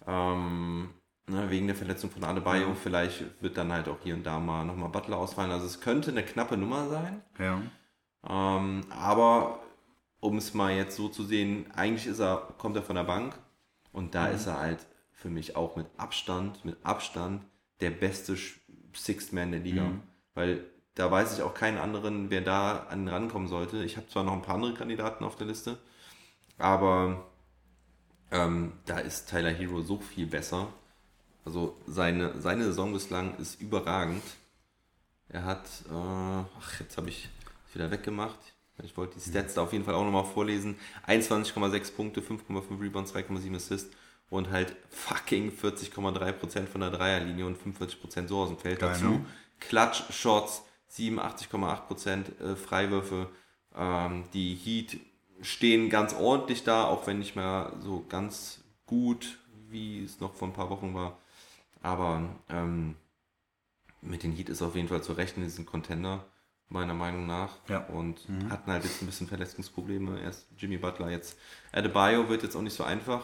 [0.07, 0.89] Ähm,
[1.27, 4.63] ne, wegen der Verletzung von Adebayo, vielleicht wird dann halt auch hier und da mal
[4.63, 5.51] nochmal Butler ausfallen.
[5.51, 7.21] Also es könnte eine knappe Nummer sein.
[7.37, 7.61] Ja.
[8.27, 9.59] Ähm, aber
[10.19, 13.37] um es mal jetzt so zu sehen, eigentlich ist er, kommt er von der Bank
[13.91, 17.43] und da ist er halt für mich auch mit Abstand, mit Abstand
[17.81, 18.35] der beste
[18.93, 19.91] Sixth Man der Liga.
[20.33, 20.63] Weil
[20.95, 23.83] da weiß ich auch keinen anderen, wer da an rankommen sollte.
[23.83, 25.77] Ich habe zwar noch ein paar andere Kandidaten auf der Liste,
[26.57, 27.25] aber
[28.31, 30.67] ähm, da ist Tyler Hero so viel besser.
[31.45, 34.23] Also seine, seine Saison bislang ist überragend.
[35.29, 37.29] Er hat, äh, ach, jetzt habe ich
[37.67, 38.39] es wieder weggemacht.
[38.83, 40.77] Ich wollte die Stats da auf jeden Fall auch nochmal vorlesen.
[41.07, 43.95] 21,6 Punkte, 5,5 Rebounds, 3,7 Assists
[44.29, 49.05] und halt fucking 40,3% von der Dreierlinie und 45% so aus dem Feld Geil, dazu.
[49.05, 49.25] ne?
[49.61, 53.29] Klatsch-Shots, 87,8% äh, Freiwürfe.
[53.75, 54.97] Ähm, die Heat
[55.41, 60.47] stehen ganz ordentlich da, auch wenn nicht mehr so ganz gut, wie es noch vor
[60.47, 61.17] ein paar Wochen war.
[61.81, 62.95] Aber ähm,
[64.01, 66.25] mit den Heat ist auf jeden Fall zu rechnen, die sind Contender,
[66.69, 67.57] meiner Meinung nach.
[67.67, 67.85] Ja.
[67.87, 70.19] Und hatten halt jetzt ein bisschen Verletzungsprobleme.
[70.21, 71.37] Erst Jimmy Butler, jetzt
[71.71, 73.23] Adebayo wird jetzt auch nicht so einfach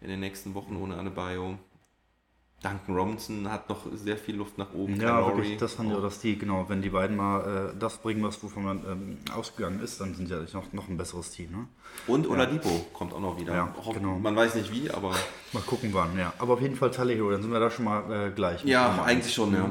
[0.00, 1.58] in den nächsten Wochen ohne Adebayo.
[2.62, 5.00] Duncan Robinson hat noch sehr viel Luft nach oben.
[5.00, 7.96] Ja, wirklich, das fand ich auch, dass die, genau, wenn die beiden mal äh, das
[7.96, 11.50] bringen, was wovon man ähm, ausgegangen ist, dann sind ja noch, noch ein besseres Team,
[11.52, 11.68] ne?
[12.06, 13.54] Und Oladipo kommt auch noch wieder.
[13.54, 14.18] Ja, auch, genau.
[14.18, 15.14] Man weiß nicht wie, aber
[15.52, 16.34] Mal gucken wann, ja.
[16.38, 18.62] Aber auf jeden Fall Tyler Hero, dann sind wir da schon mal äh, gleich.
[18.64, 19.32] ja, eigentlich eins.
[19.34, 19.70] schon, ja.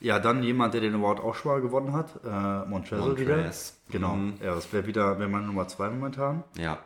[0.00, 3.50] Ja, dann jemand, der den Award auch schon mal gewonnen hat, äh, Montrezl wieder.
[3.90, 4.34] Genau, Mhm.
[4.42, 6.44] ja, das wäre wieder, wäre meine Nummer zwei momentan.
[6.56, 6.78] Ja,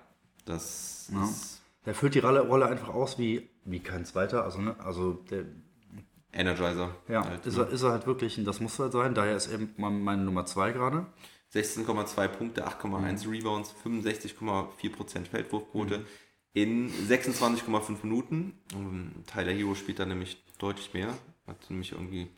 [0.46, 1.28] das Ja.
[1.86, 5.44] Der füllt die Rolle, Rolle einfach aus wie, wie kein zweiter, also, ne, also der,
[6.34, 6.94] Energizer.
[7.08, 7.64] ja, halt, ist, ne?
[7.64, 10.22] er, ist er halt wirklich, und das muss halt sein, daher ist eben mein- meine
[10.24, 11.06] Nummer zwei gerade.
[11.52, 16.04] 16,2 Punkte, 8,1 Rebounds, 65,4% Feldwurfquote Mhm.
[16.54, 18.58] in 26,5 Minuten.
[18.74, 21.08] Ähm, Tyler Hero spielt da nämlich deutlich mehr.
[21.46, 22.30] Hat nämlich irgendwie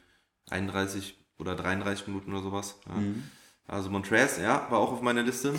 [0.50, 2.80] 31 oder 33 Minuten oder sowas.
[2.88, 2.94] Ja.
[2.96, 3.22] Mhm.
[3.68, 5.54] Also Montrez, ja, war auch auf meiner Liste.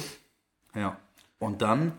[0.76, 0.98] Ja.
[1.40, 1.94] Und dann,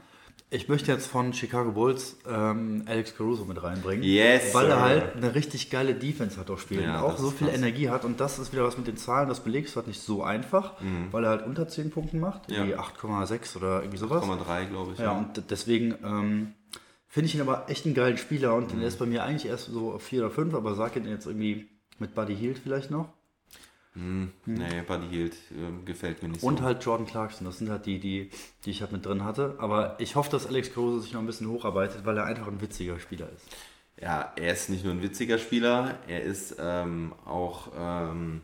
[0.51, 4.03] ich möchte jetzt von Chicago Bulls ähm, Alex Caruso mit reinbringen.
[4.05, 6.85] Yes, Weil er halt eine richtig geile Defense hat auch spielen.
[6.85, 7.57] Ja, und auch so viel krass.
[7.57, 8.05] Energie hat.
[8.05, 10.75] Und das ist wieder was mit den Zahlen, das belegst du halt nicht so einfach,
[11.11, 12.49] weil er halt unter 10 Punkten macht.
[12.49, 12.55] Mhm.
[12.55, 12.67] Ja.
[12.67, 14.23] Wie 8,6 oder irgendwie sowas.
[14.25, 14.99] 8,3 glaube ich.
[15.01, 16.53] Ja, und d- deswegen ähm,
[17.09, 18.79] finde ich ihn aber echt einen geilen Spieler und Mhm.
[18.81, 21.27] der ist bei mir eigentlich erst so auf 4 oder 5, aber sag ihn jetzt
[21.27, 21.69] irgendwie
[21.99, 23.09] mit Buddy Hield vielleicht noch.
[23.97, 26.65] Nee, Buddy Hield ähm, gefällt mir nicht Und so.
[26.65, 28.31] halt Jordan Clarkson, das sind halt die, die,
[28.65, 29.55] die ich halt mit drin hatte.
[29.59, 32.61] Aber ich hoffe, dass Alex Caruso sich noch ein bisschen hocharbeitet, weil er einfach ein
[32.61, 33.47] witziger Spieler ist.
[34.01, 38.43] Ja, er ist nicht nur ein witziger Spieler, er ist ähm, auch ähm,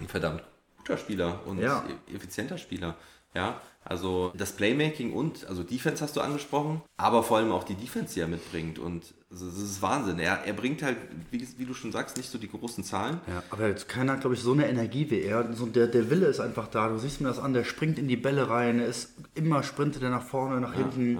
[0.00, 0.42] ein verdammt
[0.78, 1.84] guter Spieler und Ja.
[2.08, 2.96] e- effizienter Spieler.
[3.34, 7.74] Ja, also das Playmaking und, also Defense hast du angesprochen, aber vor allem auch die
[7.74, 8.78] Defense, die er mitbringt.
[8.78, 10.20] Und also, das ist Wahnsinn.
[10.20, 10.96] Er, er bringt halt,
[11.32, 13.20] wie, wie du schon sagst, nicht so die großen Zahlen.
[13.26, 15.52] Ja, aber jetzt keiner hat, glaube ich, so eine Energie wie er.
[15.54, 16.88] So der, der Wille ist einfach da.
[16.88, 20.02] Du siehst mir das an, der springt in die Bälle rein, er ist immer sprintet
[20.04, 21.18] er nach vorne, nach hinten.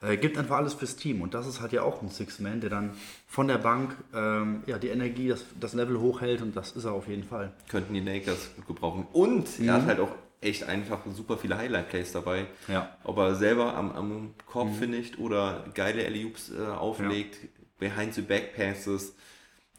[0.00, 1.20] Äh, gibt einfach alles fürs Team.
[1.20, 2.92] Und das ist halt ja auch ein Six-Man, der dann
[3.26, 6.92] von der Bank ähm, ja, die Energie, das, das Level hochhält und das ist er
[6.92, 7.52] auf jeden Fall.
[7.68, 9.08] Könnten die Lakers gut gebrauchen.
[9.12, 12.46] Und er hat halt auch echt einfach super viele Highlight-Plays dabei.
[12.68, 12.96] Ja.
[13.04, 17.38] Ob er selber am, am Korb finisht oder geile Alley-Oops äh, auflegt,
[17.78, 19.14] Behind-the-Back-Passes.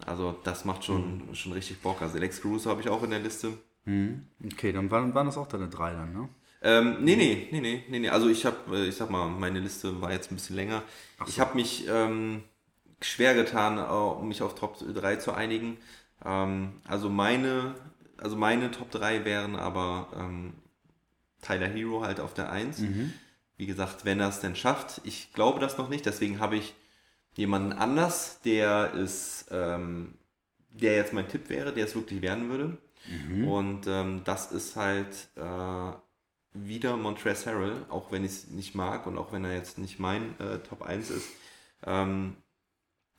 [0.06, 2.02] Also das macht schon, schon richtig Bock.
[2.02, 3.54] Also Alex Caruso habe ich auch in der Liste.
[4.46, 6.30] Okay, dann waren, waren das auch deine drei dann, ne?
[6.62, 8.10] Ähm, nee, nee, nee, nee, nee, nee.
[8.10, 10.84] Also ich habe, äh, ich sag mal, meine Liste war jetzt ein bisschen länger.
[11.26, 12.44] Ich habe mich ähm,
[13.02, 15.78] schwer getan, äh, um mich auf Top 3 zu einigen.
[16.26, 17.76] Ähm, also meine,
[18.22, 20.54] also meine Top 3 wären aber ähm,
[21.42, 22.80] Tyler Hero halt auf der 1.
[23.58, 25.02] Wie gesagt, wenn er es denn schafft.
[25.04, 26.74] Ich glaube das noch nicht, deswegen habe ich
[27.34, 30.16] jemanden anders, der ist, ähm,
[30.70, 32.78] der jetzt mein Tipp wäre, der es wirklich werden würde.
[33.50, 35.92] Und ähm, das ist halt äh,
[36.54, 40.00] wieder Montrezl Harrell, auch wenn ich es nicht mag und auch wenn er jetzt nicht
[40.00, 41.28] mein äh, Top 1 ist.
[41.86, 42.36] Ähm,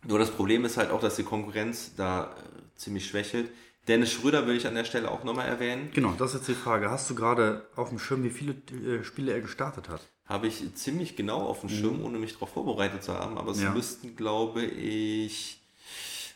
[0.06, 3.50] nur das Problem ist halt auch, dass die Konkurrenz da äh, ziemlich schwächelt.
[3.90, 5.90] Dennis Schröder will ich an der Stelle auch nochmal erwähnen.
[5.92, 6.90] Genau, das ist jetzt die Frage.
[6.90, 10.00] Hast du gerade auf dem Schirm, wie viele äh, Spiele er gestartet hat?
[10.26, 13.36] habe ich ziemlich genau auf dem Schirm, ohne mich darauf vorbereitet zu haben.
[13.36, 13.64] Aber es Mhm.
[13.64, 13.70] Ja.
[13.72, 15.60] müssten, glaube ich,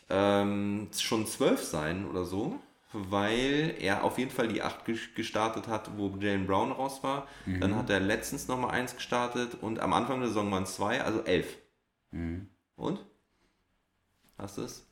[0.09, 2.59] ähm, schon zwölf sein oder so,
[2.91, 7.27] weil er auf jeden Fall die acht ges- gestartet hat, wo Jalen Brown raus war.
[7.45, 7.61] Mhm.
[7.61, 11.01] Dann hat er letztens nochmal eins gestartet und am Anfang der Saison waren es zwei,
[11.01, 11.55] also elf.
[12.11, 12.49] Mhm.
[12.75, 12.99] Und?
[14.37, 14.84] Hast du es?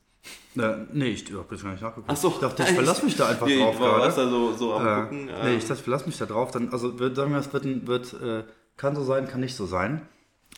[0.56, 2.06] Äh, nee, ich habe jetzt gar nicht nachgeguckt.
[2.08, 2.28] Ach so.
[2.28, 4.14] Ich dachte, ich verlasse mich da einfach Nee, drauf gerade.
[4.14, 5.24] da so, so am Äh, gucken.
[5.44, 6.50] nee, ich dachte, ich verlasse mich da drauf.
[6.52, 8.44] Dann, also wird, sagen wir, es wird, wird äh,
[8.76, 10.02] kann so sein, kann nicht so sein.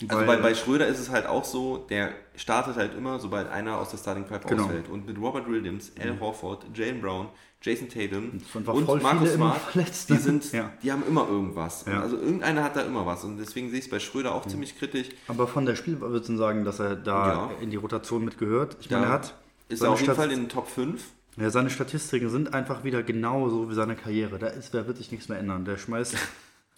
[0.09, 3.79] Also bei, bei Schröder ist es halt auch so, der startet halt immer, sobald einer
[3.79, 4.64] aus der Starting Five Genau.
[4.64, 4.91] ausfällt.
[4.91, 7.29] Und mit Robert Williams, Al Horford, Jalen Brown,
[7.62, 10.71] Jason Tatum und viele immer Smart, die, sind, Ja.
[10.83, 11.87] die haben immer irgendwas.
[11.87, 12.03] Ja.
[12.03, 13.25] Also irgendeiner hat da immer was.
[13.25, 15.09] Und deswegen sehe ich es bei Schröder auch ziemlich kritisch.
[15.29, 17.51] Aber von der Spiel würdest du sagen, dass er da Ja.
[17.62, 18.77] in die Rotation mitgehört.
[18.81, 19.35] Ich meine, er hat
[19.69, 21.03] Ist er auf jeden Stat- Fall in den Top 5.
[21.39, 24.39] Ja, seine Statistiken sind einfach wieder genauso wie seine Karriere.
[24.39, 25.64] Da ist, da wird sich nichts mehr ändern.
[25.64, 26.17] Der schmeißt.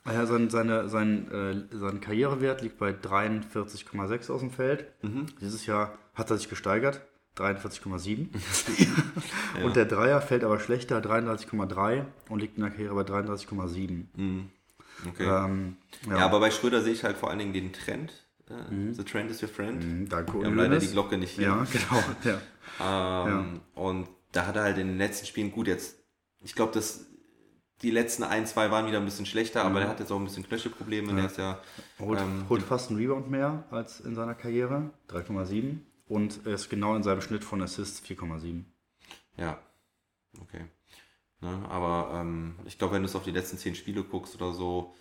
[0.07, 4.87] Ja, sein, seine, sein, äh, sein Karrierewert liegt bei 43,6 aus dem Feld.
[5.03, 5.27] Mhm.
[5.43, 7.03] Dieses Jahr hat er sich gesteigert.
[7.37, 8.29] 43,7.
[9.65, 14.05] Und der Dreier fällt aber schlechter, 33,3 und liegt in der Karriere bei 33,7.
[15.09, 15.25] Okay.
[15.25, 15.77] Ähm,
[16.09, 16.17] ja.
[16.19, 18.13] aber bei Schröder sehe ich halt vor allen Dingen den Trend.
[18.51, 19.85] Äh, The Trend is your friend.
[19.85, 20.87] Mhm, Danke, Wir haben leider Hoeneß.
[20.87, 21.45] die Glocke nicht hier.
[21.47, 22.03] Ja, genau.
[22.25, 22.41] Ja.
[22.81, 25.97] Ähm, Und da hat er halt in den letzten Spielen gut jetzt,
[26.43, 27.07] ich glaube, dass
[27.83, 30.25] die letzten ein, zwei waren wieder ein bisschen schlechter, aber der hat jetzt auch ein
[30.25, 31.13] bisschen Knöchelprobleme.
[31.15, 31.59] Der ist ja,
[31.99, 35.79] Holt, ähm, holt fast einen Rebound mehr als in seiner Karriere, 3,7.
[36.07, 38.65] Und er ist genau in seinem Schnitt von Assists 4,7.
[39.37, 39.59] ja,
[40.41, 40.65] okay.
[41.41, 44.53] Ne, aber ähm, ich glaube, wenn du es auf die letzten zehn Spiele guckst oder
[44.53, 44.95] so,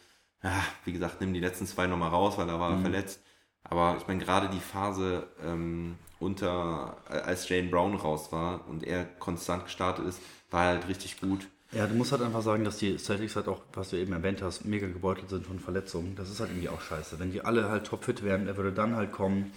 [0.44, 3.22] ja, wie gesagt, nimm die letzten zwei nochmal raus, weil da war er verletzt.
[3.70, 8.84] Aber ich meine, gerade die Phase ähm, unter, äh, als Jane Brown raus war und
[8.84, 11.48] er konstant gestartet ist, war halt richtig gut.
[11.74, 14.42] Ja, du musst halt einfach sagen, dass die Celtics halt auch, was du eben erwähnt
[14.42, 16.16] hast, mega gebeutelt sind von Verletzungen.
[16.16, 17.20] Das ist halt irgendwie auch scheiße.
[17.20, 19.52] Wenn die alle halt topfit wären, er würde dann halt kommen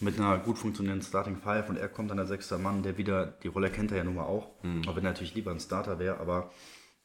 [0.00, 3.26] mit einer gut funktionierenden Starting Five und er kommt dann als sechster Mann, der wieder,
[3.42, 4.46] die Rolle kennt er ja nun mal auch,
[4.86, 6.50] auch wenn er natürlich lieber ein Starter wäre, aber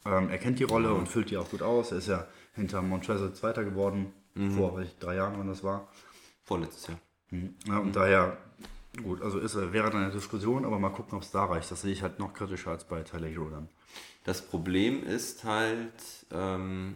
[0.06, 1.92] ähm, er kennt die Rolle und füllt die auch gut aus.
[1.92, 4.14] Er ist ja hinter Montrezl Zweiter geworden,
[4.56, 5.88] vor weiß ich, drei Jahren, wann das war.
[6.46, 7.00] Vorletztes Jahr.
[7.68, 8.38] Ja, und daher,
[9.04, 11.70] gut, also ist, er- wäre dann eine Diskussion, aber mal gucken, ob es da reicht.
[11.72, 13.68] Das sehe ich halt noch kritischer als bei Tyler Hero dann.
[14.24, 15.92] Das Problem ist halt,
[16.32, 16.96] ähm,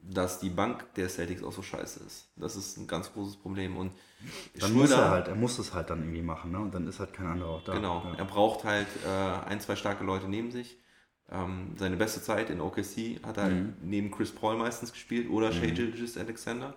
[0.00, 2.28] dass die Bank der Celtics auch so scheiße ist.
[2.36, 3.76] Das ist ein ganz großes Problem.
[3.76, 3.92] Und
[4.60, 6.60] Dann muss er halt, er muss es halt dann irgendwie machen, ne?
[6.60, 7.74] Und dann ist halt kein anderer auch da.
[7.74, 8.14] genau, Ja.
[8.14, 9.08] er braucht halt äh,
[9.48, 10.78] ein, zwei starke Leute neben sich.
[11.30, 13.74] Ähm, seine beste Zeit in OKC hat er Mhm.
[13.82, 16.74] neben Chris Paul meistens gespielt oder Shea Gilgis Alexander.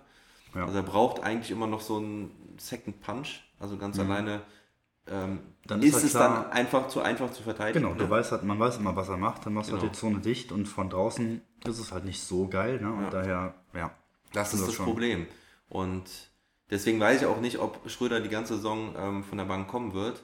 [0.54, 0.64] Ja.
[0.66, 3.40] Also er braucht eigentlich immer noch so einen Second Punch.
[3.58, 4.42] Also ganz alleine
[5.08, 5.38] ähm, Mhm.
[5.66, 7.84] Dann ist, ist halt es klar- dann einfach zu einfach zu verteidigen.
[7.84, 8.10] Genau, du ne?
[8.10, 9.82] weißt halt, man weiß immer, was er macht, dann machst du Genau.
[9.84, 12.92] halt die Zone dicht und von draußen ist es halt nicht so geil, ne?
[12.92, 13.10] Und Ja.
[13.10, 13.90] daher, ja.
[14.32, 14.84] Das ist das das.
[14.84, 15.26] Problem.
[15.68, 16.04] Und
[16.70, 19.92] deswegen weiß ich auch nicht, ob Schröder die ganze Saison ähm, von der Bank kommen
[19.92, 20.22] wird.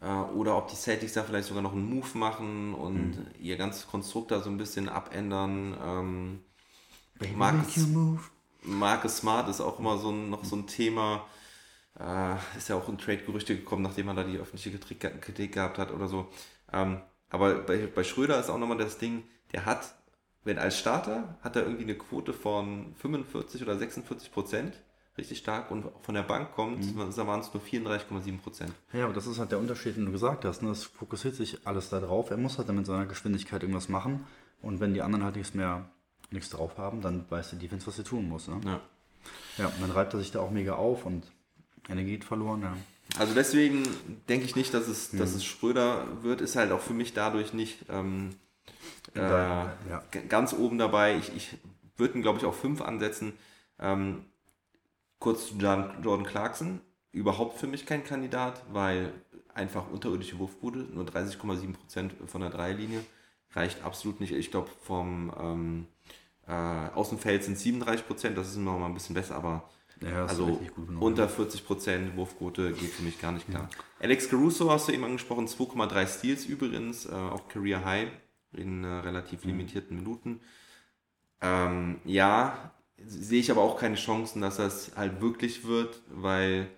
[0.00, 3.26] Äh, oder ob die Celtics da vielleicht sogar noch einen Move machen und Mhm.
[3.40, 5.76] ihr ganzes Konstrukt da so ein bisschen abändern.
[5.84, 6.40] Ähm,
[7.18, 8.20] Baby, make you move.
[8.62, 11.26] Marcus Smart ist auch immer so ein, noch so ein Thema.
[11.98, 15.90] Äh, ist ja auch in Trade-Gerüchte gekommen, nachdem er da die öffentliche Kritik, gehabt hat
[15.90, 16.28] oder so.
[16.72, 17.00] Ähm,
[17.30, 19.94] aber bei, bei Schröder ist auch nochmal das Ding, der hat,
[20.44, 24.80] wenn als Starter, hat er irgendwie eine Quote von 45 oder 46 Prozent,
[25.18, 28.72] richtig stark, und von der Bank kommt, da waren es nur 34,7 Prozent.
[28.92, 30.62] Ja, aber das ist halt der Unterschied, den du gesagt hast.
[30.62, 30.70] Ne?
[30.70, 32.30] Es fokussiert sich alles da drauf.
[32.30, 34.26] Er muss halt dann mit seiner Geschwindigkeit irgendwas machen.
[34.62, 35.90] Und wenn die anderen halt nichts mehr,
[36.30, 38.48] nichts drauf haben, dann weiß die Defense, was sie tun muss.
[38.48, 38.60] Ne?
[38.64, 38.80] Ja.
[39.58, 41.24] Ja, und dann reibt er sich da auch mega auf und
[41.88, 42.62] Energie geht verloren.
[42.62, 42.76] Ja.
[43.18, 43.82] Also deswegen
[44.28, 45.18] denke ich nicht, dass es, Mhm.
[45.18, 48.30] dass es Schröder wird, ist halt auch für mich dadurch nicht ähm,
[49.14, 50.02] äh, Ja.
[50.28, 51.16] ganz oben dabei.
[51.16, 51.56] Ich, ich
[51.96, 53.32] würde ihn, glaube ich, auf 5 ansetzen.
[53.78, 54.24] Ähm,
[55.18, 56.80] kurz zu Jordan Clarkson.
[57.12, 59.12] Überhaupt für mich kein Kandidat, weil
[59.52, 63.04] einfach unterirdische Wurfquote, nur 30,7% von der Dreierlinie,
[63.52, 64.32] reicht absolut nicht.
[64.32, 65.86] Ich glaube, vom ähm,
[66.50, 69.70] äh, Außenfeld sind 37%, das ist noch mal ein bisschen besser, aber
[70.02, 70.58] Ja, also
[70.98, 73.68] unter 40% Wurfquote geht für mich gar nicht klar.
[74.00, 78.08] Alex Caruso hast du eben angesprochen, 2,3 Steals übrigens, äh, auch Career High
[78.52, 80.40] in äh, relativ limitierten Minuten.
[81.40, 86.68] Ähm, ja, sehe ich aber auch keine Chancen, dass das halt wirklich wird, weil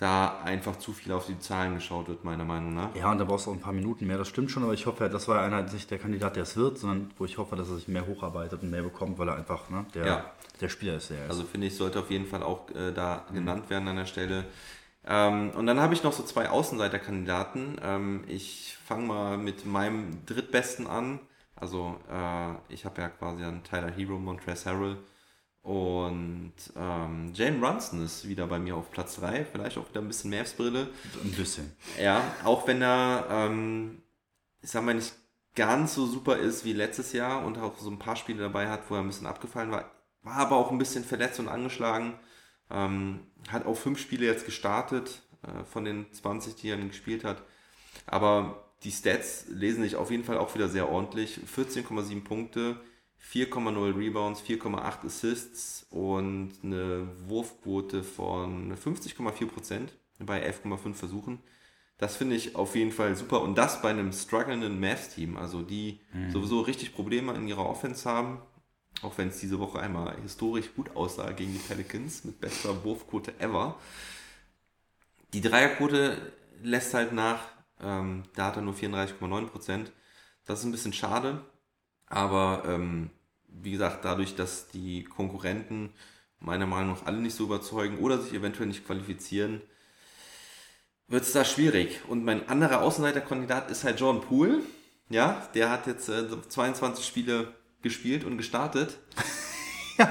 [0.00, 2.94] da einfach zu viel auf die Zahlen geschaut wird, meiner Meinung nach.
[2.96, 4.86] Ja, und da brauchst du auch ein paar Minuten mehr, das stimmt schon, aber ich
[4.86, 7.68] hoffe, das war einer nicht der Kandidat, der es wird, sondern wo ich hoffe, dass
[7.68, 10.24] er sich mehr hocharbeitet und mehr bekommt, weil er einfach ne, der, Ja.
[10.58, 11.30] der Spieler ist, der er ist.
[11.32, 14.46] Also finde ich, sollte auf jeden Fall auch äh, da genannt werden an der Stelle.
[15.06, 17.78] Ähm, und dann habe ich noch so zwei Außenseiterkandidaten.
[17.82, 21.20] Ähm, ich fange mal mit meinem drittbesten an.
[21.56, 24.96] Also äh, ich habe ja quasi einen Tyler Hero, Montrezl Harrell
[25.62, 30.08] Und ähm, Jane Brunson ist wieder bei mir auf Platz 3, vielleicht auch wieder ein
[30.08, 30.88] bisschen Mavs-Brille.
[31.22, 31.72] Ein bisschen.
[32.00, 34.02] Ja, auch wenn er, ähm,
[34.62, 35.12] ich sag mal, nicht
[35.54, 38.88] ganz so super ist wie letztes Jahr und auch so ein paar Spiele dabei hat,
[38.88, 39.90] wo er ein bisschen abgefallen war,
[40.22, 42.14] war aber auch ein bisschen verletzt und angeschlagen.
[42.70, 47.42] Ähm, hat auch fünf Spiele jetzt gestartet äh, von den 20, die er gespielt hat.
[48.06, 51.40] Aber die Stats lesen sich auf jeden Fall auch wieder sehr ordentlich.
[51.54, 52.80] 14,7 Punkte,
[53.22, 59.88] 4,0 Rebounds, 4,8 Assists und eine Wurfquote von 50,4%
[60.20, 61.38] bei 11,5 Versuchen.
[61.98, 63.42] Das finde ich auf jeden Fall super.
[63.42, 66.00] Und das bei einem strugglenden Mavs-Team, also die
[66.32, 68.40] sowieso richtig Probleme in ihrer Offense haben.
[69.02, 73.38] Auch wenn es diese Woche einmal historisch gut aussah gegen die Pelicans mit bester Wurfquote
[73.38, 73.78] ever.
[75.32, 77.40] Die Dreierquote lässt halt nach.
[77.80, 79.86] Ähm, da hat er nur 34,9%.
[80.46, 81.44] Das ist ein bisschen schade.
[82.10, 83.08] Aber ähm,
[83.48, 85.90] wie gesagt, dadurch, dass die Konkurrenten
[86.40, 89.62] meiner Meinung nach alle nicht so überzeugen oder sich eventuell nicht qualifizieren,
[91.08, 92.00] wird es da schwierig.
[92.08, 94.60] Und mein anderer Außenseiterkandidat ist halt Jordan Poole.
[95.08, 98.98] Ja, der hat jetzt äh, 22 Spiele gespielt und gestartet.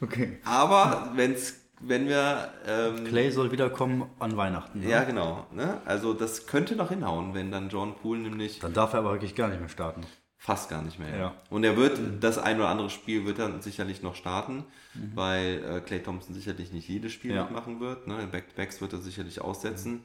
[0.00, 0.38] Okay.
[0.44, 2.52] Aber wenn's, wenn wir.
[2.66, 4.80] Ähm, Clay soll wiederkommen an Weihnachten.
[4.80, 4.90] Ne?
[4.90, 5.46] ja, genau.
[5.52, 5.80] Ne?
[5.84, 9.34] Also, das könnte noch hinhauen, wenn dann Jordan Poole nämlich Dann darf er aber wirklich
[9.34, 10.02] gar nicht mehr starten.
[10.44, 11.16] Fast gar nicht mehr.
[11.16, 11.34] Ja.
[11.48, 14.66] Und er wird das ein oder andere Spiel wird dann sicherlich noch starten,
[15.14, 17.44] weil äh, Clay Thompson sicherlich nicht jedes Spiel Ja.
[17.44, 18.06] mitmachen wird.
[18.06, 18.26] Ne?
[18.30, 20.02] Back-to-Backs wird er sicherlich aussetzen.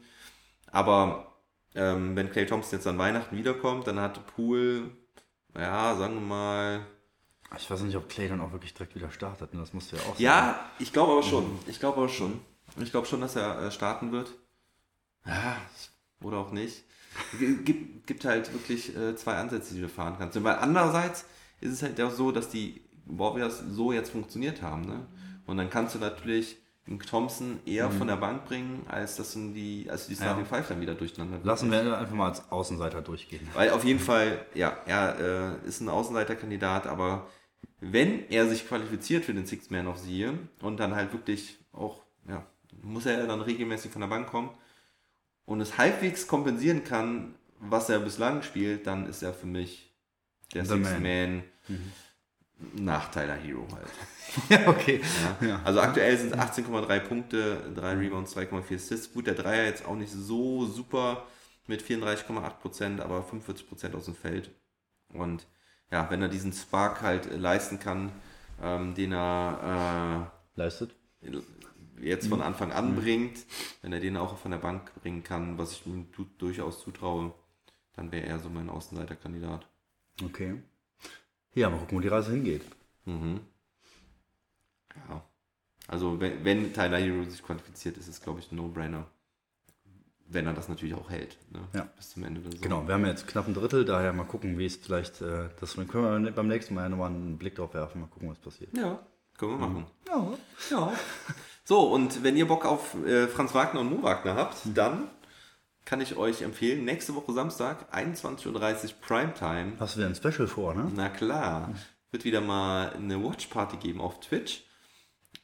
[0.71, 1.33] Aber
[1.75, 4.89] ähm, wenn Clay Thompson jetzt an Weihnachten wiederkommt, dann hat Poole,
[5.57, 6.85] ja, sagen wir mal,
[7.57, 9.53] Ich weiß nicht, ob Clay dann auch wirklich direkt wieder startet.
[9.53, 9.59] Ne?
[9.59, 10.23] Das musst du ja auch sagen.
[10.23, 11.59] Ja, ich glaube aber schon.
[11.67, 12.39] Ich glaube aber schon.
[12.79, 14.31] Ich glaube schon, dass er äh, starten wird.
[15.25, 15.57] Ja,
[16.21, 16.83] oder auch nicht.
[17.39, 20.37] Gibt, gibt halt wirklich äh, zwei Ansätze, die du fahren kannst.
[20.37, 21.25] Und Weil andererseits
[21.61, 24.85] ist es halt auch so, dass die Warriors so jetzt funktioniert haben.
[24.85, 25.05] Ne?
[25.45, 26.57] Und dann kannst du natürlich
[26.87, 30.43] den Thompson eher von der Bank bringen, als dass du die, als du die Starting
[30.43, 30.49] Ja.
[30.49, 33.47] Five dann wieder durcheinander Lassen wir einfach mal als Außenseiter durchgehen.
[33.53, 37.27] weil auf jeden Fall, ja, er äh, ist ein Außenseiterkandidat, aber
[37.79, 41.59] wenn er sich qualifiziert für den Six Man of the Year und dann halt wirklich
[41.73, 42.45] auch, ja,
[42.81, 44.49] muss er ja dann regelmäßig von der Bank kommen
[45.49, 49.91] und es halbwegs kompensieren kann, was er bislang spielt, dann ist er für mich
[50.53, 51.01] der The Six Man.
[51.01, 51.43] Man
[52.73, 53.87] Nachteiler Hero halt.
[54.49, 55.01] ja, okay.
[55.41, 55.47] Ja.
[55.47, 55.61] Ja.
[55.63, 59.13] Also aktuell sind es 18,3 Punkte, 3 Rebounds, 2,4 Assists.
[59.13, 61.25] Gut, der Dreier jetzt auch nicht so super
[61.67, 64.51] mit 34,8%, aber 45% aus dem Feld.
[65.13, 65.47] Und
[65.89, 68.11] ja, wenn er diesen Spark halt äh, leisten kann,
[68.61, 70.93] ähm, den er Leistet.
[72.01, 73.39] Jetzt von Anfang an bringt,
[73.81, 77.33] wenn er den auch von der Bank bringen kann, was ich ihm du durchaus zutraue,
[77.95, 79.67] dann wäre er so mein Außenseiterkandidat.
[80.23, 80.61] Okay.
[81.53, 82.63] Ja, mal gucken, wo die Reise hingeht.
[83.05, 83.41] Mhm.
[84.95, 85.23] Ja.
[85.87, 89.05] Also wenn, wenn Tyler Hero sich qualifiziert, ist es, glaube ich, ein No-Brainer.
[90.31, 91.37] Wenn er das natürlich auch hält.
[91.51, 91.59] Ne?
[91.73, 91.89] Ja.
[91.97, 92.61] Bis zum Ende der Saison.
[92.63, 95.73] Genau, wir haben jetzt knapp ein Drittel, daher mal gucken, wie es vielleicht, äh, das
[95.73, 98.77] können wir beim nächsten Mal nochmal einen Blick drauf werfen, mal gucken, was passiert.
[98.77, 98.99] Ja,
[99.37, 99.87] können wir machen.
[100.07, 100.37] Ja,
[100.69, 100.93] Ja.
[101.69, 105.07] So, und wenn ihr Bock auf äh, Franz Wagner und Mo Wagner habt, dann
[105.85, 109.73] kann ich euch empfehlen, nächste Woche Samstag, 21.30 Uhr Primetime.
[109.79, 110.91] hast du wieder ein Special vor, ne?
[110.95, 111.71] Na klar.
[112.09, 114.63] Wird wieder mal eine Watchparty geben auf Twitch.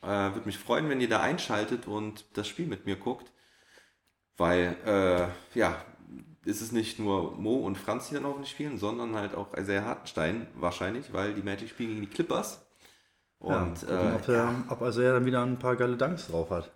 [0.02, 3.32] Äh, Würde mich freuen, wenn ihr da einschaltet und das Spiel mit mir guckt.
[4.36, 5.86] Weil, äh, ja,
[6.44, 9.86] ist es nicht nur Mo und Franz, die dann hoffentlich spielen, sondern halt auch Isaiah
[9.86, 12.65] Hartenstein wahrscheinlich, weil die Magic spielen gegen die Clippers.
[13.40, 16.50] Und ja, gucken, äh, ob, der, ob er dann wieder ein paar geile Dunks drauf
[16.50, 16.72] hat.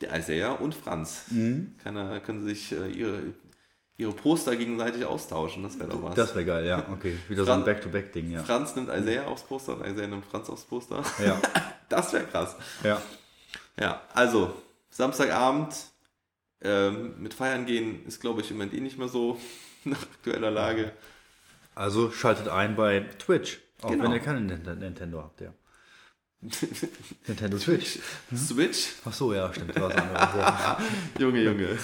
[0.00, 1.74] der Isaiah und Franz Mhm.
[1.82, 3.20] kann, er- können sich äh, ihre,
[3.96, 5.62] ihre Poster gegenseitig austauschen.
[5.62, 6.14] Das wäre doch was.
[6.14, 7.16] Das wäre geil, ja, okay.
[7.28, 8.42] Wieder so ein Back-to-Back-Ding, ja.
[8.42, 11.02] Franz nimmt Isaiah aufs Poster und Isaiah nimmt Franz aufs Poster.
[11.24, 11.40] Ja,
[11.88, 12.56] Das wäre krass.
[12.82, 13.00] ja.
[13.78, 14.52] Ja, also
[14.90, 15.74] Samstagabend
[16.62, 19.38] ähm, mit Feiern gehen ist, glaube ich, im Moment eh nicht mehr so
[19.84, 20.92] nach aktueller Lage.
[21.74, 24.04] Also schaltet ein bei Twitch, auch Genau.
[24.04, 25.52] wenn ihr keinen Nint- Nintendo habt, ja.
[27.26, 27.98] Nintendo Switch.
[28.34, 29.74] Switch, Ach so, ja, stimmt.
[29.76, 30.78] Ja.
[31.18, 31.78] Junge, Junge.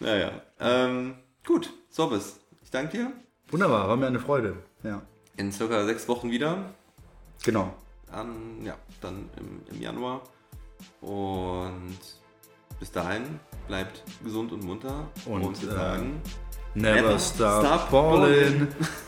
[0.00, 0.30] Naja,
[0.60, 1.14] ähm,
[1.46, 3.12] gut, Sorbis, ich danke dir.
[3.50, 4.56] Wunderbar, war mir eine Freude.
[4.82, 5.02] Ja,
[5.36, 6.72] In circa sechs Wochen wieder.
[7.44, 7.74] genau.
[8.10, 10.22] An, ja, dann im, im Januar.
[11.02, 11.98] Und
[12.80, 15.10] bis dahin bleibt gesund und munter.
[15.26, 16.22] Und, wir äh, sagen,
[16.74, 18.68] Never, Never stop, stop ballin'.